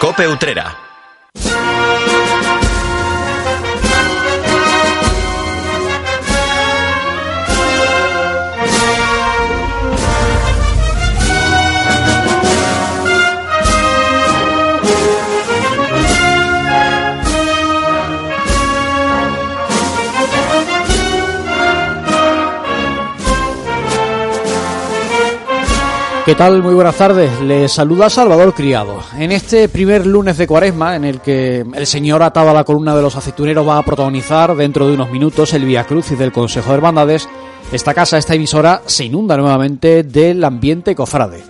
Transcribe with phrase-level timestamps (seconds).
[0.00, 0.89] Cope Utrera.
[26.30, 26.62] ¿Qué tal?
[26.62, 27.40] Muy buenas tardes.
[27.40, 29.00] Les saluda Salvador Criado.
[29.18, 32.94] En este primer lunes de cuaresma, en el que el señor atado a la columna
[32.94, 36.70] de los aceituneros va a protagonizar dentro de unos minutos el Vía Crucis del Consejo
[36.70, 37.28] de Hermandades,
[37.72, 41.42] esta casa, esta emisora, se inunda nuevamente del ambiente cofrade.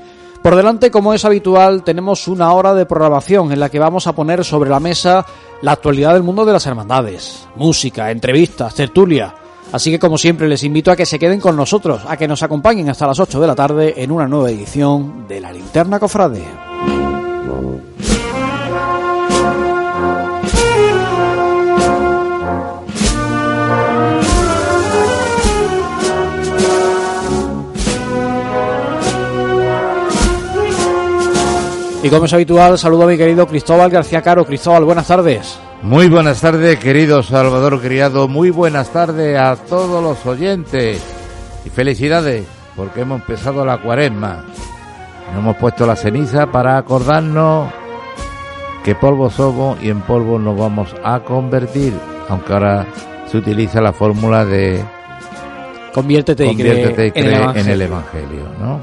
[0.43, 4.15] Por delante, como es habitual, tenemos una hora de programación en la que vamos a
[4.15, 5.27] poner sobre la mesa
[5.60, 9.35] la actualidad del mundo de las hermandades, música, entrevistas, tertulia,
[9.73, 12.42] Así que como siempre les invito a que se queden con nosotros, a que nos
[12.42, 16.43] acompañen hasta las 8 de la tarde en una nueva edición de La Linterna Cofrade.
[32.02, 34.46] Y como es habitual, saludo a mi querido Cristóbal García Caro.
[34.46, 35.60] Cristóbal, buenas tardes.
[35.83, 38.29] Muy buenas tardes, querido Salvador Criado.
[38.29, 41.03] Muy buenas tardes a todos los oyentes.
[41.65, 44.45] Y felicidades, porque hemos empezado la cuaresma.
[45.29, 47.73] Nos hemos puesto la ceniza para acordarnos
[48.85, 51.95] que polvo somos y en polvo nos vamos a convertir.
[52.29, 52.87] Aunque ahora
[53.27, 54.85] se utiliza la fórmula de
[55.95, 57.73] Conviértete, conviértete y cree, cree en el en Evangelio.
[57.73, 58.81] el Evangelio, ¿no?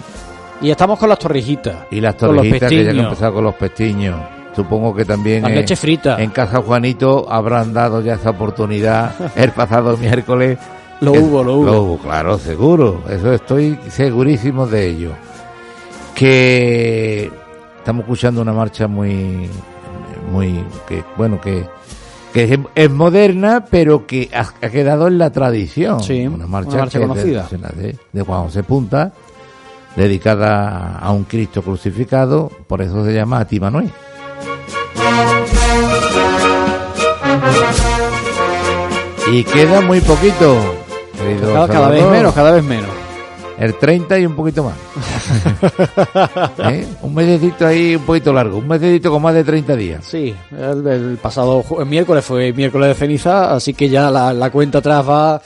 [0.61, 1.85] Y estamos con las torrijitas.
[1.91, 4.19] Y las torrejitas que ya han empezado con los pestiños.
[4.57, 10.57] Supongo que también en, Casa Juanito habrán dado ya esa oportunidad el pasado miércoles.
[10.99, 11.65] Lo hubo, lo hubo.
[11.65, 13.03] Lo hubo, claro, seguro.
[13.07, 15.11] Eso estoy segurísimo de ello.
[16.15, 17.31] Que
[17.77, 19.47] estamos escuchando una marcha muy,
[20.31, 21.67] muy, que bueno, que,
[22.33, 26.01] que es, es moderna, pero que ha, ha quedado en la tradición.
[26.01, 27.47] Sí, una marcha, una marcha que conocida.
[28.11, 29.11] De, Juan José Punta,
[29.95, 33.91] dedicada a un Cristo crucificado, por eso se llama Ati Manuel.
[39.31, 40.57] Y queda muy poquito,
[41.17, 42.89] querido Cada, cada vez menos, cada vez menos.
[43.59, 44.75] El 30 y un poquito más.
[46.71, 46.87] ¿Eh?
[47.01, 50.05] Un mesecito ahí un poquito largo, un mesecito con más de 30 días.
[50.05, 54.49] Sí, el, el pasado el miércoles fue miércoles de ceniza, así que ya la, la
[54.51, 55.41] cuenta atrás va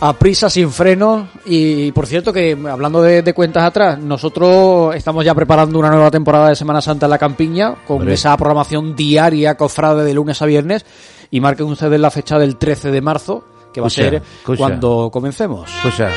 [0.00, 1.28] a prisa sin freno.
[1.44, 6.10] Y por cierto que hablando de, de cuentas atrás, nosotros estamos ya preparando una nueva
[6.10, 10.46] temporada de Semana Santa en la campiña, con esa programación diaria cofrade de lunes a
[10.46, 10.84] viernes.
[11.30, 14.58] Y marquen ustedes la fecha del 13 de marzo, que va Escucha, a ser escucha.
[14.58, 15.70] cuando comencemos.
[15.76, 16.10] Escucha.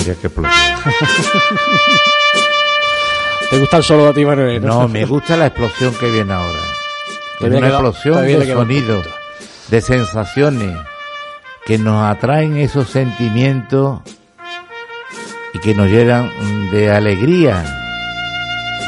[0.00, 0.54] Mira qué explosión.
[3.50, 4.64] ¿Te gusta el solo de ti, Manuel?
[4.64, 6.58] No, me gusta la explosión que viene ahora.
[7.40, 9.14] Es una explosión de queda un sonido, poquito.
[9.68, 10.76] de sensaciones,
[11.66, 14.00] que nos atraen esos sentimientos
[15.52, 16.30] y que nos llenan
[16.70, 17.64] de alegría.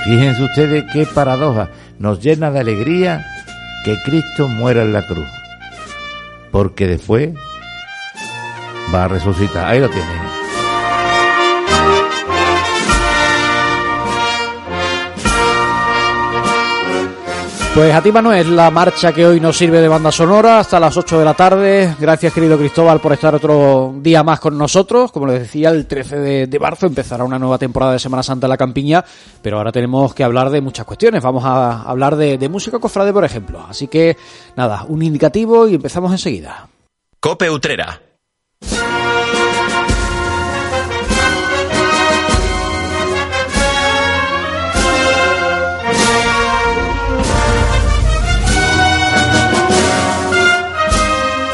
[0.04, 1.68] Fíjense ustedes qué paradoja.
[1.98, 3.26] Nos llena de alegría
[3.84, 5.28] que Cristo muera en la cruz.
[6.50, 7.30] Porque después
[8.94, 9.66] va a resucitar.
[9.66, 10.21] Ahí lo tienen.
[17.74, 20.94] Pues a ti, Manuel, la marcha que hoy nos sirve de banda sonora hasta las
[20.94, 21.96] 8 de la tarde.
[21.98, 25.10] Gracias, querido Cristóbal, por estar otro día más con nosotros.
[25.10, 28.46] Como les decía, el 13 de, de marzo empezará una nueva temporada de Semana Santa
[28.46, 29.02] en la Campiña,
[29.40, 31.22] pero ahora tenemos que hablar de muchas cuestiones.
[31.22, 33.64] Vamos a hablar de, de música cofrade, por ejemplo.
[33.66, 34.18] Así que,
[34.54, 36.68] nada, un indicativo y empezamos enseguida.
[37.20, 38.02] Cope Utrera.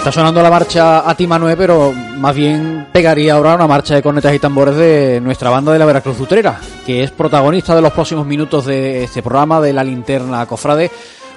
[0.09, 4.01] Está sonando la marcha a ti, Manuel, pero más bien pegaría ahora una marcha de
[4.03, 7.93] cornetas y tambores de nuestra banda de la Veracruz Utrera, que es protagonista de los
[7.93, 10.91] próximos minutos de este programa de la linterna Cofrade,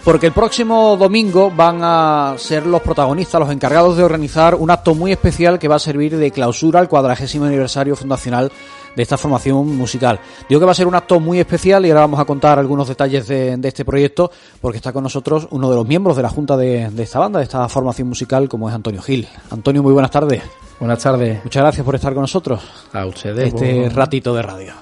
[0.06, 4.96] porque el próximo domingo van a ser los protagonistas, los encargados de organizar un acto
[4.96, 8.54] muy especial que va a servir de clausura al cuadragésimo aniversario fundacional
[8.96, 10.20] de esta formación musical.
[10.50, 12.88] Digo que va a ser un acto muy especial y ahora vamos a contar algunos
[12.88, 16.30] detalles de, de este proyecto porque está con nosotros uno de los miembros de la
[16.30, 19.28] junta de, de esta banda, de esta formación musical, como es Antonio Gil.
[19.50, 20.42] Antonio, muy buenas tardes.
[20.80, 22.60] Buenas tardes Muchas gracias por estar con nosotros
[22.92, 23.54] a ustedes.
[23.54, 24.74] este ratito de radio.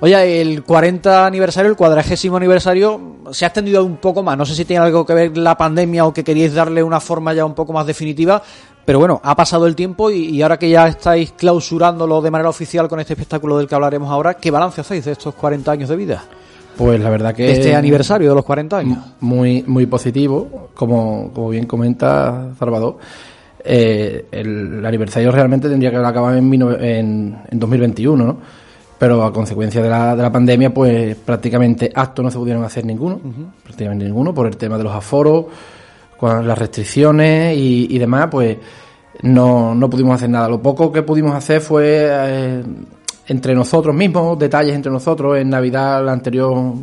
[0.00, 4.36] Oye, el 40 aniversario, el cuadragésimo aniversario, se ha extendido un poco más.
[4.36, 7.32] No sé si tiene algo que ver la pandemia o que queríais darle una forma
[7.34, 8.42] ya un poco más definitiva.
[8.84, 12.50] Pero bueno, ha pasado el tiempo y, y ahora que ya estáis clausurándolo de manera
[12.50, 15.88] oficial con este espectáculo del que hablaremos ahora, ¿qué balance hacéis de estos 40 años
[15.88, 16.24] de vida?
[16.76, 17.44] Pues la verdad que...
[17.44, 18.98] De este aniversario de los 40 años.
[19.20, 22.96] Muy, muy positivo, como, como bien comenta Salvador.
[23.64, 28.38] Eh, el, aniversario realmente tendría que haber acabado en, en, en 2021, ¿no?
[28.98, 32.84] Pero a consecuencia de la, de la pandemia, pues prácticamente actos no se pudieron hacer
[32.84, 33.20] ninguno,
[33.62, 35.46] prácticamente ninguno, por el tema de los aforos,
[36.22, 38.56] con las restricciones y, demás, pues
[39.22, 40.48] no, no pudimos hacer nada.
[40.48, 42.62] Lo poco que pudimos hacer fue eh,
[43.26, 45.36] entre nosotros mismos, detalles entre nosotros.
[45.36, 46.74] En Navidad, la anterior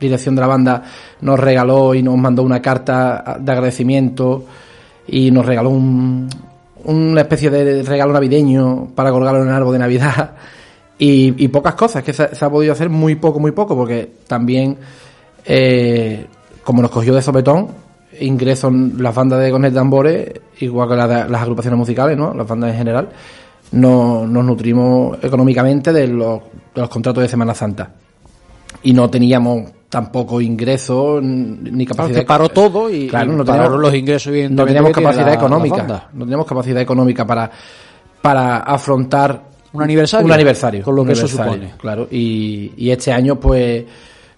[0.00, 0.82] dirección de la banda
[1.20, 4.44] nos regaló y nos mandó una carta de agradecimiento
[5.06, 6.28] y nos regaló un,
[6.82, 10.32] una especie de regalo navideño para colgarlo en el árbol de Navidad.
[11.00, 14.14] Y, y pocas cosas, que se, se ha podido hacer muy poco, muy poco, porque
[14.26, 14.76] también,
[15.44, 16.26] eh,
[16.64, 17.68] como nos cogió de sopetón,
[18.20, 20.28] ingreso en las bandas de cornet tambores,
[20.60, 21.10] igual que las,
[21.42, 22.32] agrupaciones musicales, ¿no?
[22.34, 23.08] las bandas en general,
[23.72, 26.40] no, nos nutrimos económicamente de los,
[26.74, 27.90] de los contratos de Semana Santa.
[28.82, 32.20] Y no teníamos tampoco ingresos ni Claro, capacidad.
[32.20, 36.08] que paró todo y, Claro, y no teníamos- los ingresos, no teníamos capacidad la- económica.
[36.12, 37.50] No teníamos capacidad económica para,
[38.22, 39.42] para afrontar
[39.72, 40.26] Un aniversario.
[40.26, 40.82] un aniversario.
[40.84, 41.72] Con lo que eso supone.
[41.78, 42.06] Claro.
[42.10, 43.84] Y, y este año, pues,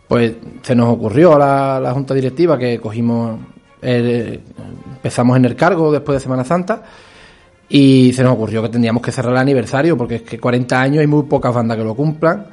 [0.06, 3.38] pues se nos ocurrió a la, la Junta Directiva que cogimos.
[3.82, 4.40] El-
[4.96, 6.82] empezamos en el cargo después de Semana Santa.
[7.68, 10.98] Y se nos ocurrió que tendríamos que cerrar el aniversario, porque es que 40 años
[11.00, 12.46] hay muy pocas bandas que lo cumplan.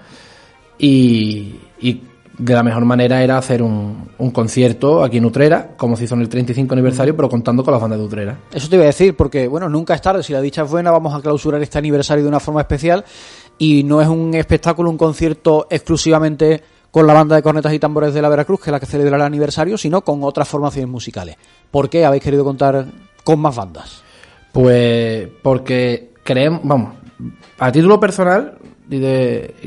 [0.77, 2.01] Y, y
[2.37, 6.13] de la mejor manera era hacer un, un concierto aquí en Utrera, como se hizo
[6.13, 8.37] en el 35 aniversario, pero contando con las bandas de Utrera.
[8.53, 10.91] Eso te iba a decir, porque bueno, nunca es tarde, si la dicha es buena,
[10.91, 13.03] vamos a clausurar este aniversario de una forma especial
[13.57, 16.61] y no es un espectáculo, un concierto exclusivamente
[16.97, 19.17] con la banda de cornetas y tambores de la Veracruz, que es la que celebra
[19.17, 21.35] el aniversario, sino con otras formaciones musicales.
[21.69, 22.87] ¿Por qué habéis querido contar
[23.23, 24.01] con más bandas?
[24.51, 26.95] Pues porque creemos, vamos,
[27.59, 28.57] a título personal,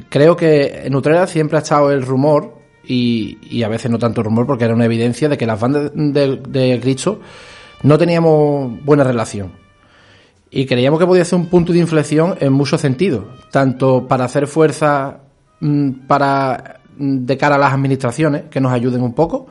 [0.09, 2.53] creo que en Utrera siempre ha estado el rumor,
[2.85, 6.81] y, a veces no tanto rumor porque era una evidencia de que las bandas de,
[6.83, 7.21] Cristo
[7.85, 9.53] no teníamos buena relación.
[10.51, 13.23] Y creíamos que podía ser un punto de inflexión en muchos sentidos,
[13.53, 15.19] tanto para hacer fuerza
[15.61, 19.47] mm, para de cara a las administraciones que nos ayuden un poco,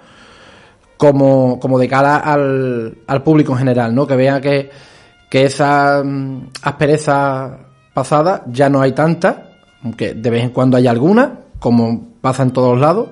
[0.98, 4.06] como, como de cara al, al público en general, ¿no?
[4.06, 4.70] Que vea que,
[5.30, 7.58] que esa mm, aspereza
[7.94, 9.52] pasada ya no hay tanta,
[9.84, 13.10] aunque de vez en cuando hay alguna, como pasa en todos lados,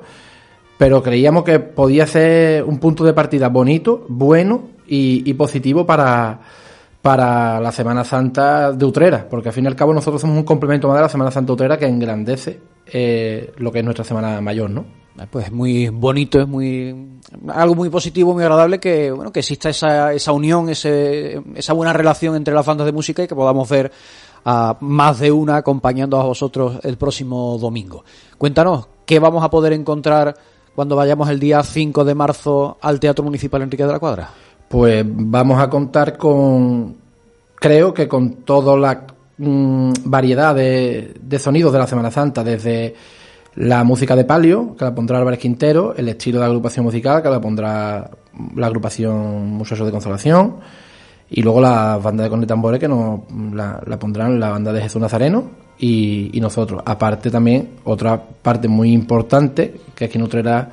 [0.78, 6.42] pero creíamos que podía ser un punto de partida bonito, bueno y, y positivo para,
[7.02, 10.44] para la Semana Santa de Utrera, porque al fin y al cabo nosotros somos un
[10.44, 14.04] complemento más de la Semana Santa de Utrera que engrandece eh, lo que es nuestra
[14.04, 14.86] Semana Mayor, ¿no?
[15.32, 19.70] Pues es muy bonito, es muy algo muy positivo, muy agradable que bueno que exista
[19.70, 23.68] esa, esa unión, ese, esa buena relación entre las bandas de música y que podamos
[23.68, 23.92] ver
[24.46, 28.06] a más de una acompañando a vosotros el próximo domingo.
[28.38, 30.38] Cuéntanos, ¿qué vamos a poder encontrar
[30.76, 34.30] cuando vayamos el día 5 de marzo al Teatro Municipal Enrique de la Cuadra?
[34.68, 36.98] Pues vamos a contar con,
[37.56, 39.06] creo que con toda la
[39.38, 42.94] mm, variedad de, sonidos de la Semana Santa, desde
[43.56, 47.30] la música de palio, que la pondrá Álvarez Quintero, el estilo de agrupación musical, que
[47.30, 48.12] la pondrá
[48.56, 50.57] la agrupación Muchachos de Consolación,
[51.30, 53.21] y luego la banda de cornet tambores, que nos
[53.54, 55.45] la, pondrán la banda de Jesús Nazareno
[55.78, 56.81] y, y nosotros.
[56.86, 60.69] Aparte también, otra parte muy importante, que aquí en Utrera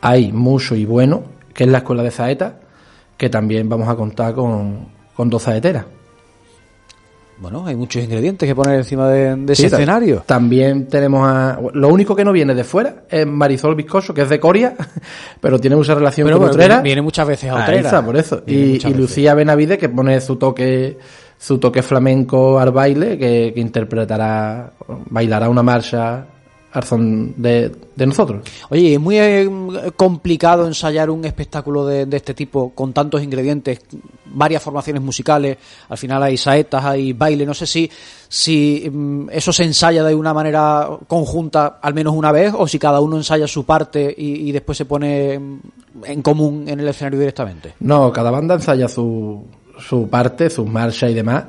[0.00, 1.22] hay mucho y bueno,
[1.52, 2.60] que es la Escuela de Saeta,
[3.24, 5.86] que también vamos a contar con, con dos saeteras.
[7.38, 10.22] Bueno, hay muchos ingredientes que poner encima de, de ese Sí, escenario.
[10.26, 11.58] También tenemos a...
[11.72, 14.74] Lo único que no viene de fuera es Marisol Viscoso, que es de Coria,
[15.40, 16.74] pero tiene mucha relación Pero con bueno, Utrera.
[16.76, 18.04] viene, viene muchas veces a Utrera.
[18.04, 18.42] por eso.
[18.46, 18.78] Y.
[18.92, 20.98] Lucía Benavide, que pone su toque
[21.38, 24.70] su toque flamenco al baile, que, que interpretará,
[25.10, 26.26] bailará una marcha
[27.36, 28.42] de, de nosotros.
[28.68, 29.48] Oye, es muy eh,
[29.94, 33.80] complicado ensayar un espectáculo de, de este tipo con tantos ingredientes,
[34.26, 35.56] varias formaciones musicales,
[35.88, 37.88] al final hay saetas, hay baile, no sé si,
[38.28, 42.78] si mm, eso se ensaya de una manera conjunta al menos una vez o si
[42.80, 45.60] cada uno ensaya su parte y, y después se pone mm,
[46.06, 47.74] en común en el escenario directamente.
[47.80, 49.44] No, cada banda ensaya su,
[49.78, 51.44] su parte, sus marchas y demás.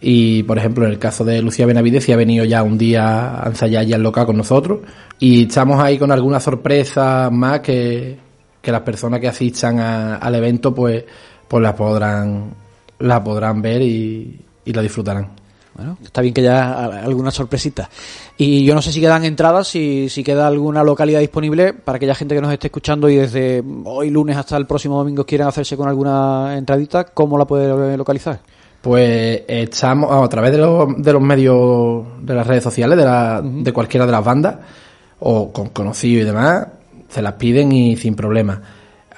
[0.00, 3.42] Y, por ejemplo, en el caso de Lucía Benavides, sí ha venido ya un día
[3.42, 4.80] a ensayar ya el local con nosotros.
[5.18, 8.16] Y estamos ahí con alguna sorpresa más que,
[8.62, 11.04] que las personas que asistan a- al evento, pues,
[11.48, 12.50] pues la podrán,
[13.00, 15.30] la podrán ver y, y la disfrutarán.
[15.74, 17.88] Bueno, está bien que haya a- alguna sorpresita.
[18.36, 22.14] Y yo no sé si quedan entradas, si, si queda alguna localidad disponible para aquella
[22.14, 25.76] gente que nos esté escuchando y desde hoy lunes hasta el próximo domingo quieran hacerse
[25.76, 28.40] con alguna entradita, ¿cómo la puede localizar?
[28.88, 33.42] Pues estamos a través de los, de los medios de las redes sociales, de, la,
[33.44, 34.56] de cualquiera de las bandas,
[35.18, 36.68] o con conocidos y demás,
[37.06, 38.62] se las piden y sin problema.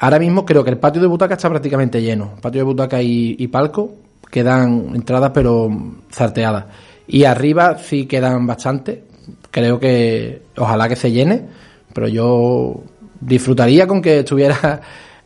[0.01, 2.33] Ahora mismo creo que el patio de butaca está prácticamente lleno.
[2.43, 3.95] Patio de butaca y, y palco
[4.29, 5.71] quedan entradas pero
[6.13, 6.65] zarteadas.
[7.07, 9.05] Y arriba sí quedan bastante.
[9.53, 11.45] Creo que ojalá que se llene,
[11.95, 12.83] pero yo
[13.21, 14.81] disfrutaría con que estuviera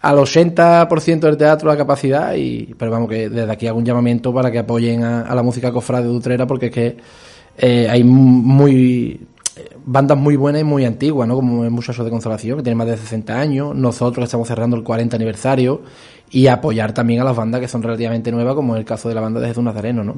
[0.04, 4.34] al 80% del teatro la capacidad y pero vamos que desde aquí hago un llamamiento
[4.34, 6.96] para que apoyen a, la música cofrade de Utrera porque es que
[7.56, 9.18] eh, hay muy
[9.86, 11.36] bandas muy buenas y muy antiguas, ¿no?
[11.36, 14.76] Como el Muchacho de Consolación, que tiene más de 60 años, nosotros que estamos cerrando
[14.76, 15.82] el 40 aniversario,
[16.30, 19.14] y apoyar también a las bandas que son relativamente nuevas, como es el caso de
[19.14, 20.14] la banda de Jesús Nazareno, ¿no?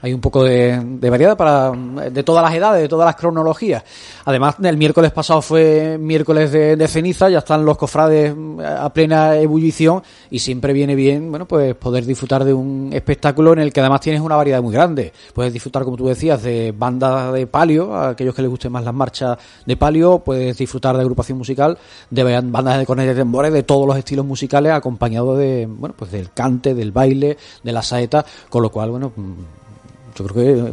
[0.00, 3.82] Hay un poco de, de variedad para de todas las edades, de todas las cronologías.
[4.26, 8.32] Además, el miércoles pasado fue miércoles de, de ceniza, ya están los cofrades
[8.64, 10.00] a plena ebullición
[10.30, 14.00] y siempre viene bien, bueno, pues poder disfrutar de un espectáculo en el que además
[14.00, 15.12] tienes una variedad muy grande.
[15.34, 18.84] Puedes disfrutar, como tú decías, de bandas de palio, a aquellos que les gusten más
[18.84, 19.36] las marchas
[19.66, 21.76] de palio, puedes disfrutar de agrupación musical,
[22.10, 25.94] de ban- bandas de cornetas y tambores, de todos los estilos musicales, acompañado de, bueno,
[25.98, 29.32] pues del cante, del baile, de la saeta, con lo cual, bueno, mm,
[30.36, 30.72] eh,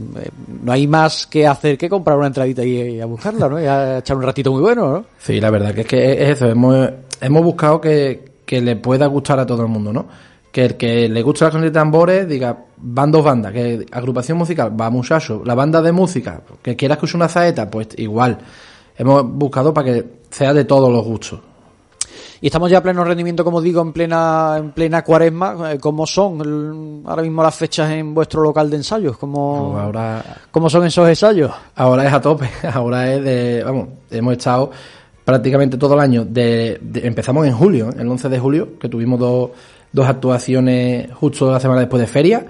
[0.64, 3.62] no hay más que hacer que comprar una entradita y, a buscarla, ¿no?
[3.62, 5.06] Y a echar un ratito muy bueno, ¿no?
[5.18, 6.90] Sí, la verdad que es que es eso, hemos,
[7.22, 10.08] hemos buscado que, que le pueda gustar a todo el mundo, ¿no?
[10.52, 14.38] Que el que le guste la corneta de tambores diga, van dos bandas, que agrupación
[14.38, 18.38] musical, va muchacho, la banda de música, que quiera escuchar una saeta, pues igual.
[18.98, 21.40] Hemos buscado para que sea de todos los gustos.
[22.46, 25.72] Y estamos ya a pleno rendimiento, como digo, en plena en plena cuaresma.
[25.74, 29.18] Eh, ¿Cómo son ahora mismo las fechas en vuestro local de ensayos?
[29.18, 31.52] ¿Cómo, Pues ahora ¿Cómo son esos ensayos?
[31.76, 34.70] Ahora es a tope, ahora es de, vamos, hemos estado
[35.24, 37.96] prácticamente todo el año, de, de- empezamos en julio, ¿eh?
[37.98, 39.50] el 11 de julio, que tuvimos dos,
[39.92, 42.46] dos actuaciones justo la semana después de feria,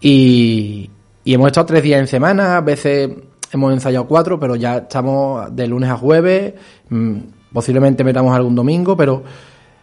[0.00, 0.88] y,
[1.22, 3.10] y hemos estado tres días en semana, a veces
[3.52, 6.54] hemos ensayado cuatro, pero ya estamos de lunes a jueves,
[6.88, 7.18] mm,
[7.52, 9.22] posiblemente metamos algún domingo, pero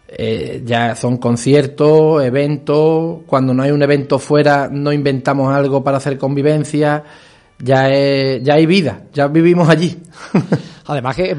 [0.08, 5.96] eh, ya son conciertos, eventos, cuando no hay un evento fuera no inventamos algo para
[5.96, 7.02] hacer convivencia,
[7.58, 9.96] ya, es- ya hay vida, ya vivimos allí.
[10.88, 11.36] Además que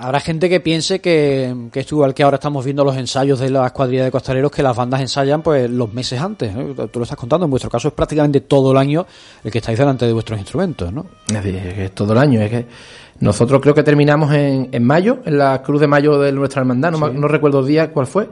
[0.00, 3.48] habrá gente que piense que, que es igual que ahora estamos viendo los ensayos de
[3.48, 6.54] las cuadrillas de costaleros que las bandas ensayan pues los meses antes.
[6.54, 6.74] ¿no?
[6.88, 9.06] Tú lo estás contando, en vuestro caso es prácticamente todo el año
[9.42, 11.06] el que estáis delante de vuestros instrumentos, ¿no?
[11.26, 12.42] Es decir, es es todo el año.
[12.42, 12.66] Es que
[13.22, 16.90] nosotros creo que terminamos en, en mayo, en la Cruz de Mayo de nuestra hermandad,
[16.90, 18.28] no, no recuerdo el día cuál fue,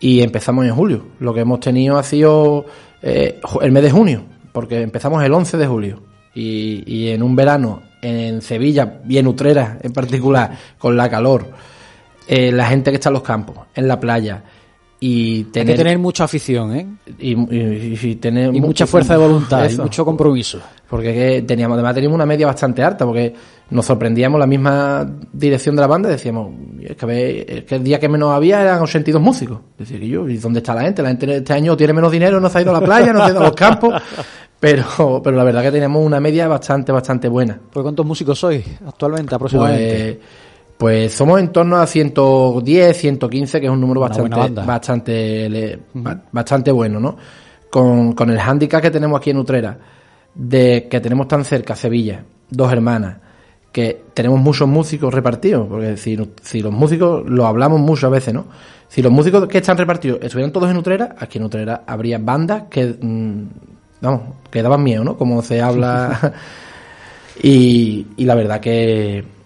[0.00, 1.06] y empezamos en julio.
[1.18, 2.66] Lo que hemos tenido ha sido
[3.00, 6.02] eh, el mes de junio, porque empezamos el 11 de julio.
[6.34, 11.46] Y, y en un verano en Sevilla y en Utrera en particular, con la calor,
[12.28, 14.44] eh, la gente que está en los campos, en la playa,
[15.00, 16.86] y Hay tener, que tener mucha afición, ¿eh?
[17.20, 20.58] y, y- y tener Y mu- mucha fuerza de voluntad, y mucho compromiso.
[20.90, 23.32] Porque que teníamos, además teníamos una media bastante alta, porque
[23.70, 26.52] nos sorprendíamos la misma dirección de la banda, decíamos,
[26.82, 29.60] es que, ve- es que el día que menos había eran 82 músicos.
[29.76, 31.02] Que yo, ¿y dónde está la gente?
[31.02, 33.20] La gente este año tiene menos dinero, no se ha ido a la playa, no
[33.20, 33.94] se ha ido a los campos.
[34.60, 37.56] Pero, pero la verdad que teníamos una media bastante, bastante buena.
[37.72, 40.14] ¿Por cuántos músicos sois actualmente, aproximadamente?
[40.14, 40.26] Pues,
[40.78, 45.80] pues somos en torno a 110, 115, que es un número bastante, bastante,
[46.30, 47.16] bastante bueno, ¿no?
[47.68, 49.76] Con, con el hándicap que tenemos aquí en Utrera,
[50.32, 53.16] de que tenemos tan cerca Sevilla, dos hermanas,
[53.72, 58.46] que tenemos muchos músicos repartidos, porque si, si los músicos, lo hablamos muchas veces, ¿no?
[58.86, 62.64] Si los músicos que están repartidos estuvieran todos en Utrera, aquí en Utrera habría bandas
[62.70, 63.42] que, mm,
[64.00, 65.18] vamos, que daban miedo, ¿no?
[65.18, 66.34] Como se habla.
[67.42, 69.37] y, y la verdad que,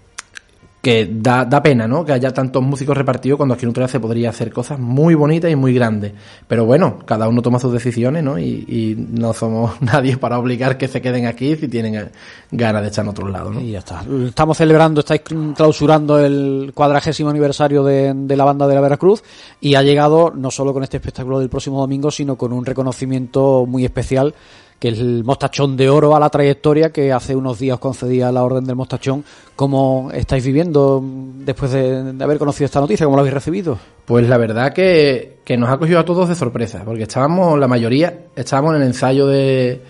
[0.82, 2.04] que da, da pena, ¿no?
[2.04, 5.48] Que haya tantos músicos repartidos cuando aquí en Utrera se podría hacer cosas muy bonitas
[5.48, 6.12] y muy grandes.
[6.48, 8.36] Pero bueno, cada uno toma sus decisiones, ¿no?
[8.36, 12.10] Y, y no somos nadie para obligar que se queden aquí si tienen
[12.50, 13.60] ganas de estar en otros lados, ¿no?
[13.60, 14.04] Y ya está.
[14.26, 15.22] Estamos celebrando, estáis
[15.54, 19.22] clausurando el cuadragésimo aniversario de, de la banda de la Veracruz
[19.60, 23.66] y ha llegado no solo con este espectáculo del próximo domingo, sino con un reconocimiento
[23.68, 24.34] muy especial
[24.82, 28.42] que es el mostachón de oro a la trayectoria que hace unos días concedía la
[28.42, 29.22] orden del mostachón.
[29.54, 31.00] ¿Cómo estáis viviendo
[31.36, 33.06] después de, haber conocido esta noticia?
[33.06, 33.78] ¿Cómo lo habéis recibido?
[34.04, 37.68] Pues la verdad que, que nos ha cogido a todos de sorpresa, porque estábamos, la
[37.68, 39.82] mayoría, estábamos en el ensayo de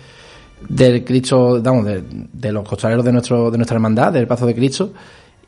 [0.69, 4.53] del Cristo, vamos, de, de los costaleros de nuestro, de nuestra hermandad, del Pazo de
[4.53, 4.93] Cristo,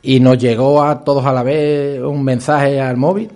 [0.02, 3.30] y nos llegó a todos a la vez un mensaje al móvil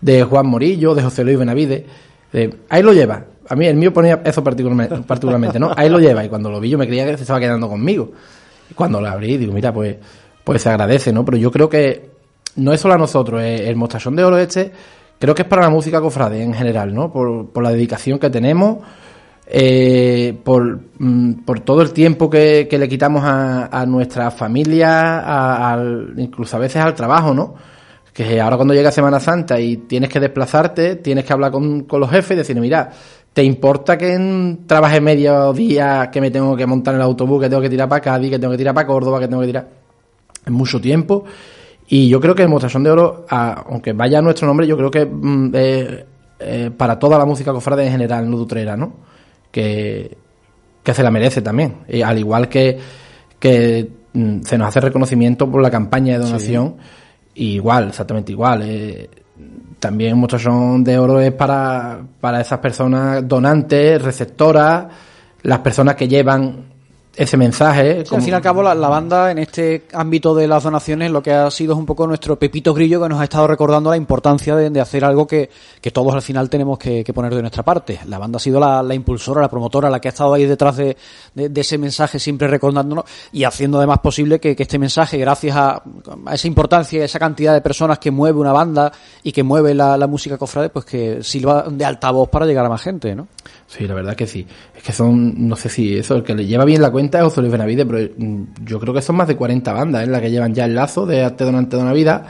[0.00, 1.86] de Juan Morillo, de José Luis Benavide,
[2.32, 5.72] de, ahí lo lleva, a mí el mío ponía eso particularmente, particularmente, ¿no?
[5.76, 8.10] Ahí lo lleva y cuando lo vi yo me creía que se estaba quedando conmigo.
[8.70, 9.96] Y cuando lo abrí digo, mira, pues,
[10.44, 11.24] pues se agradece, ¿no?
[11.24, 12.10] Pero yo creo que
[12.56, 14.72] no es solo a nosotros, el mostachón de oro este
[15.18, 17.12] creo que es para la música cofrade en general, ¿no?
[17.12, 18.78] Por, la dedicación que tenemos,
[19.46, 25.72] eh, por, mm, por todo el tiempo que, le quitamos a, a nuestra familia, a-
[25.72, 27.54] al, incluso a veces al trabajo, ¿no?
[28.12, 32.00] Que ahora cuando llega Semana Santa y tienes que desplazarte, tienes que hablar con, con
[32.00, 32.90] los jefes y decirle, mira,
[33.36, 37.42] ¿te importa que en- trabaje medio día, que me tengo que montar en el autobús,
[37.42, 39.48] que tengo que tirar para Cádiz, que tengo que tirar para Córdoba, que tengo que
[39.48, 39.68] tirar...
[40.46, 41.22] Es mucho tiempo.
[41.88, 44.74] Y yo creo que el Mostachón de Oro, a- aunque vaya a nuestro nombre, yo
[44.78, 48.94] creo que mm, eh, para toda la música cofrade en general, no dutrera, ¿no?
[49.50, 50.16] Que,
[50.82, 51.74] que se la merece también.
[51.90, 52.78] Y al igual que,
[53.38, 56.76] que mm, se nos hace reconocimiento por la campaña de donación,
[57.34, 58.62] igual, exactamente igual.
[58.64, 59.10] eh,
[59.78, 64.86] también Mostachón de Oro es para, para esas personas donantes, receptoras,
[65.42, 66.75] las personas que llevan
[67.16, 68.04] ese mensaje.
[68.04, 71.10] Sí, al fin y al cabo, la, la banda en este ámbito de las donaciones
[71.10, 73.90] lo que ha sido es un poco nuestro pepito grillo que nos ha estado recordando
[73.90, 75.48] la importancia de, de hacer algo que,
[75.80, 77.98] que todos al final tenemos que, que poner de nuestra parte.
[78.06, 80.76] La banda ha sido la, la impulsora, la promotora, la que ha estado ahí detrás
[80.76, 80.96] de,
[81.34, 85.56] de- de ese mensaje, siempre recordándonos y haciendo además posible que, que este mensaje, gracias
[85.56, 85.82] a,
[86.26, 88.92] a esa importancia y a esa cantidad de personas que mueve una banda
[89.22, 92.68] y que mueve la, la música cofrade, pues que sirva de altavoz para llegar a
[92.68, 93.26] más gente, ¿no?
[93.66, 94.46] Sí, la verdad que sí.
[94.76, 97.24] Es que son, no sé si eso, el que le lleva bien la cuenta es
[97.24, 100.06] José Luis Benavide, pero mm, yo creo que son más de 40 bandas, ¿eh?
[100.06, 102.26] las que llevan ya el lazo de Arte Donante Donavida.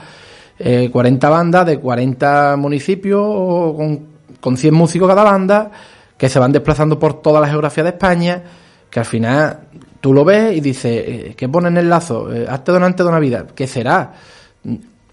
[0.58, 4.06] Eh, 40 bandas de 40 municipios, con,
[4.40, 5.70] con 100 músicos cada banda,
[6.16, 8.42] que se van desplazando por toda la geografía de España,
[8.88, 9.60] que al final
[10.00, 12.32] tú lo ves y dices, eh, ¿qué ponen el lazo?
[12.32, 14.14] Eh, Arte Donante Donavida, ¿qué será?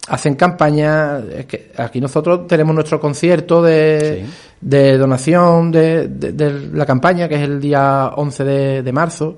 [0.08, 1.20] Hacen campaña.
[1.20, 4.26] Es que aquí nosotros tenemos nuestro concierto de,
[4.62, 9.38] de donación de, de- de la campaña, que es el día 11 de, de marzo.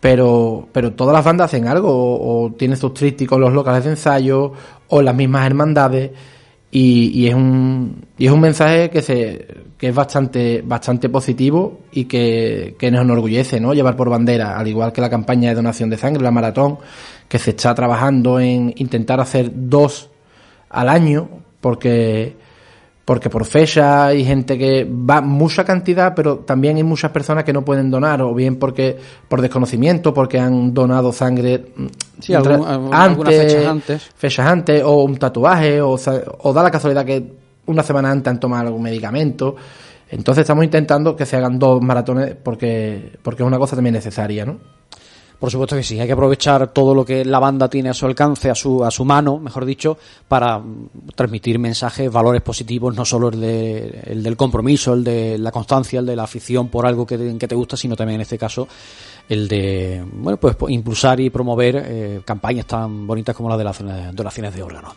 [0.00, 3.90] Pero, pero todas las bandas hacen algo, o, o tienen sus trípticos los locales de
[3.90, 4.52] ensayo,
[4.88, 6.10] o las mismas hermandades,
[6.70, 9.46] y, y es un y es un mensaje que se
[9.78, 14.66] que es bastante bastante positivo y que, que nos enorgullece no llevar por bandera al
[14.66, 16.78] igual que la campaña de donación de sangre la maratón
[17.28, 20.10] que se está trabajando en intentar hacer dos
[20.70, 21.28] al año
[21.60, 22.36] porque
[23.04, 27.52] porque por fecha hay gente que va mucha cantidad, pero también hay muchas personas que
[27.52, 28.96] no pueden donar, o bien porque
[29.28, 31.86] por desconocimiento, porque han donado sangre mm,
[32.20, 34.10] Sí, algún- algún- algunas fechas antes.
[34.16, 37.32] fechas antes, o un tatuaje, o, o da la casualidad que
[37.66, 39.54] una semana antes han tomado algún medicamento.
[40.10, 44.44] Entonces estamos intentando que se hagan dos maratones porque, porque es una cosa también necesaria,
[44.44, 44.58] ¿no?
[45.38, 48.06] Por supuesto que sí, hay que aprovechar todo lo que la banda tiene a su
[48.06, 53.04] alcance, a su, a su mano, mejor dicho, para mm, transmitir mensajes, valores positivos, no
[53.04, 56.86] solo el, de, el del compromiso, el de la constancia, el de la afición por
[56.86, 58.66] algo que, te- que te gusta, sino también en este caso
[59.28, 63.78] el de, bueno, pues impulsar y promover eh, campañas tan bonitas como la de las
[64.14, 64.94] donaciones de órganos.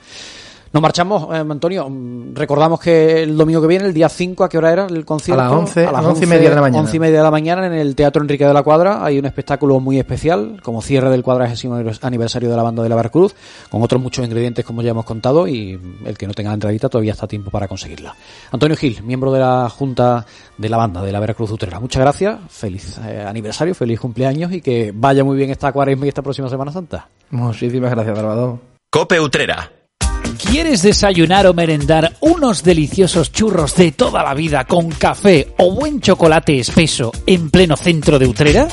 [0.71, 1.89] Nos marchamos, eh, Antonio.
[1.89, 5.03] mm, Recordamos que el domingo que viene, el día 5, ¿a qué hora era el
[5.03, 5.41] concierto?
[5.41, 6.79] A las 11, a las 11 y media de la mañana.
[6.82, 9.03] 11 y media de la mañana en el Teatro Enrique de la Cuadra.
[9.03, 12.95] Hay un espectáculo muy especial, como cierre del cuadragésimo aniversario de la banda de la
[12.95, 13.34] Veracruz,
[13.69, 16.88] con otros muchos ingredientes como ya hemos contado y el que no tenga la entradita
[16.88, 18.15] todavía está a tiempo para conseguirla.
[18.51, 20.25] Antonio Gil, miembro de la Junta
[20.58, 21.79] de la banda de la Veracruz Utrera.
[21.79, 26.10] Muchas gracias, feliz eh, aniversario, feliz cumpleaños y que vaya muy bien esta cuaresma y
[26.10, 27.08] esta próxima Semana Santa.
[27.32, 28.60] Muchísimas gracias, Salvador.
[28.91, 29.79] Cope Utrera.
[30.52, 36.02] ¿Quieres desayunar o merendar unos deliciosos churros de toda la vida con café o buen
[36.02, 38.68] chocolate espeso en pleno centro de Utrera?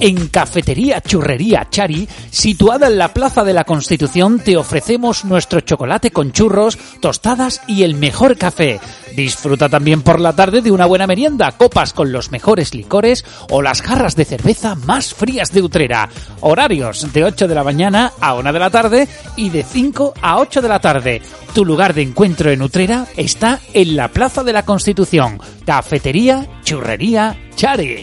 [0.00, 6.10] En Cafetería Churrería Chari, situada en la Plaza de la Constitución, te ofrecemos nuestro chocolate
[6.10, 8.80] con churros, tostadas y el mejor café.
[9.14, 13.62] Disfruta también por la tarde de una buena merienda, copas con los mejores licores o
[13.62, 16.08] las jarras de cerveza más frías de Utrera.
[16.40, 20.38] Horarios de 8 de la mañana a 1 de la tarde y de 5 a
[20.38, 21.22] 8 de la tarde.
[21.54, 25.40] Tu lugar de encuentro en Utrera está en la Plaza de la Constitución.
[25.64, 28.00] Cafetería Churrería Chari.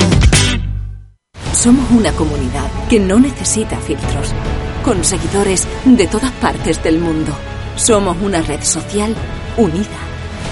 [1.54, 4.32] Somos una comunidad que no necesita filtros,
[4.84, 7.34] con seguidores de todas partes del mundo.
[7.76, 9.16] Somos una red social
[9.58, 10.00] unida,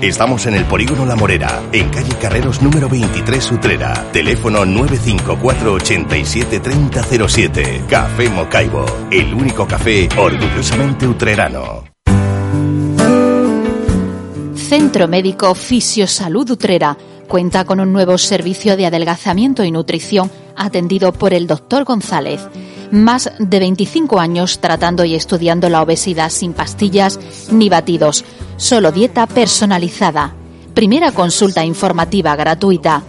[0.00, 3.94] Estamos en el Polígono La Morera, en calle Carreros número 23 Utrera.
[4.12, 7.84] Teléfono 954 87 3007.
[7.88, 11.84] Café Mocaibo, el único café orgullosamente utrerano.
[14.54, 16.96] Centro Médico Fisiosalud Utrera
[17.28, 22.40] cuenta con un nuevo servicio de adelgazamiento y nutrición atendido por el doctor González.
[22.90, 27.18] Más de 25 años tratando y estudiando la obesidad sin pastillas
[27.50, 28.24] ni batidos,
[28.56, 30.34] solo dieta personalizada.
[30.74, 33.02] Primera consulta informativa gratuita.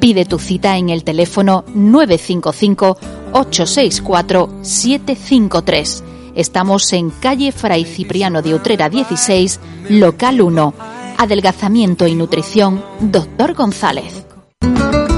[0.00, 2.98] Pide tu cita en el teléfono 955
[3.32, 6.04] 864 753.
[6.34, 10.74] Estamos en calle Fray Cipriano de Utrera 16, local 1.
[11.18, 14.24] Adelgazamiento y nutrición, doctor González.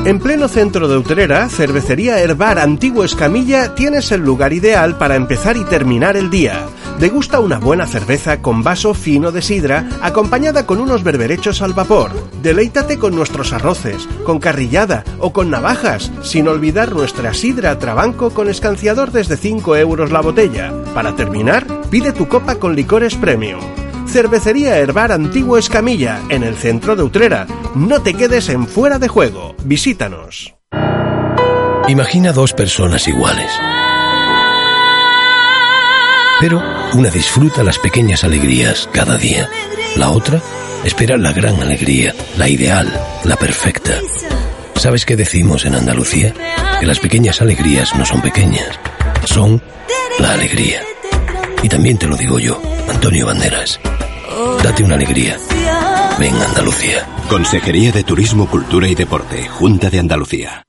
[0.05, 5.57] En pleno centro de Utrera, Cervecería Herbar Antiguo Escamilla tienes el lugar ideal para empezar
[5.57, 6.67] y terminar el día.
[7.01, 12.11] Degusta una buena cerveza con vaso fino de sidra acompañada con unos berberechos al vapor.
[12.43, 18.51] Deleítate con nuestros arroces, con carrillada o con navajas, sin olvidar nuestra sidra trabanco con
[18.51, 20.71] escanciador desde 5 euros la botella.
[20.93, 23.84] Para terminar, pide tu copa con licores premium.
[24.07, 27.47] Cervecería Herbar Antiguo Escamilla, en el centro de Utrera.
[27.75, 29.55] No te quedes en fuera de juego.
[29.65, 30.55] Visítanos.
[31.89, 33.51] Imagina dos personas iguales.
[36.41, 36.63] Pero
[36.95, 39.49] una disfruta las pequeñas alegrías cada día.
[39.97, 40.41] La otra
[40.85, 42.93] espera la gran alegría, la ideal,
[43.25, 43.99] la perfecta.
[44.77, 46.35] ¿Sabes qué decimos en Andalucía?
[46.81, 48.79] Que las pequeñas alegrías no son pequeñas,
[49.25, 49.63] son
[50.19, 50.83] la alegría.
[51.65, 53.81] Y también te lo digo yo, Antonio Banderas.
[54.63, 55.39] Date una alegría.
[56.19, 57.07] Ven Andalucía.
[57.27, 60.63] Consejería de Turismo, Cultura y Deporte, Junta de Andalucía.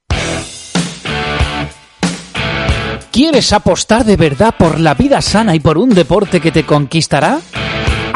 [3.11, 7.41] ¿Quieres apostar de verdad por la vida sana y por un deporte que te conquistará?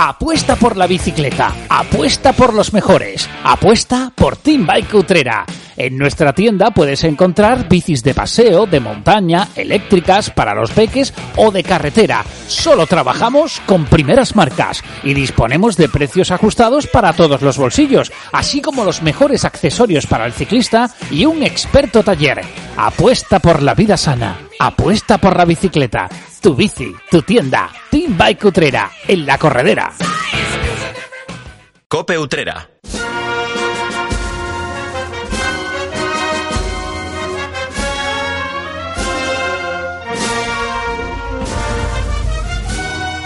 [0.02, 5.46] Apuesta por la bicicleta, apuesta por los mejores, apuesta por Team Bike Utrera.
[5.76, 11.52] En nuestra tienda puedes encontrar bicis de paseo, de montaña, eléctricas, para los peques o
[11.52, 12.24] de carretera.
[12.48, 18.62] Solo trabajamos con primeras marcas y disponemos de precios ajustados para todos los bolsillos, así
[18.62, 22.40] como los mejores accesorios para el ciclista y un experto taller.
[22.78, 26.08] Apuesta por la vida sana, apuesta por la bicicleta.
[26.42, 29.92] Tu bici, tu tienda, Team Bike Utrera, en la corredera.
[31.90, 32.70] Cope Utrera.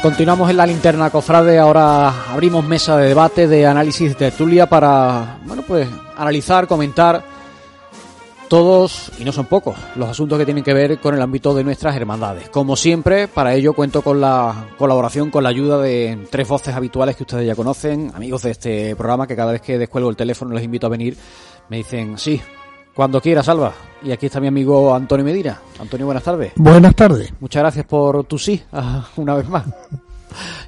[0.02, 5.38] Continuamos en la linterna cofrade, ahora abrimos mesa de debate, de análisis de tertulia para,
[5.46, 7.33] bueno, pues analizar, comentar
[8.50, 11.64] todos, y no son pocos, los asuntos que tienen que ver con el ámbito de
[11.64, 12.50] nuestras hermandades.
[12.50, 17.16] Como siempre, para ello cuento con la colaboración, con la ayuda de tres voces habituales
[17.16, 20.54] que ustedes ya conocen, amigos de este programa, que cada vez que descuelgo el teléfono
[20.54, 21.18] les invito a venir,
[21.70, 22.42] me dicen, sí,
[22.94, 23.74] cuando quiera, Salva.
[24.04, 25.60] Y aquí está mi amigo Antonio Medina.
[25.80, 26.54] Antonio, buenas tardes.
[26.56, 27.34] Buenas tardes.
[27.40, 29.66] Muchas gracias por tu sí, ah, una vez más.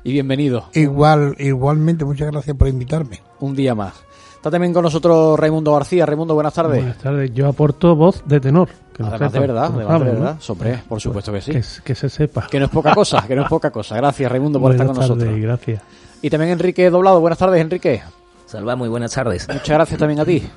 [0.03, 0.69] Y bienvenido.
[0.73, 3.21] Igual, igualmente, muchas gracias por invitarme.
[3.39, 4.04] Un día más.
[4.45, 6.05] Está también con nosotros Raimundo García.
[6.05, 6.77] Raimundo, buenas tardes.
[6.77, 7.33] Buenas tardes.
[7.33, 8.69] Yo aporto voz de tenor.
[8.95, 10.35] Que además de verdad, además de verdad.
[10.39, 11.51] Sobre, por supuesto que sí.
[11.51, 12.45] Que, que, se sepa.
[12.45, 13.95] Que no es poca cosa, que no es poca cosa.
[13.95, 15.41] Gracias, Raimundo, por buenas estar con tardes, nosotros.
[15.41, 15.81] gracias.
[16.21, 17.19] Y también Enrique Doblado.
[17.21, 18.03] Buenas tardes, Enrique.
[18.45, 19.47] Salva, muy buenas tardes.
[19.47, 20.47] Muchas gracias también a ti.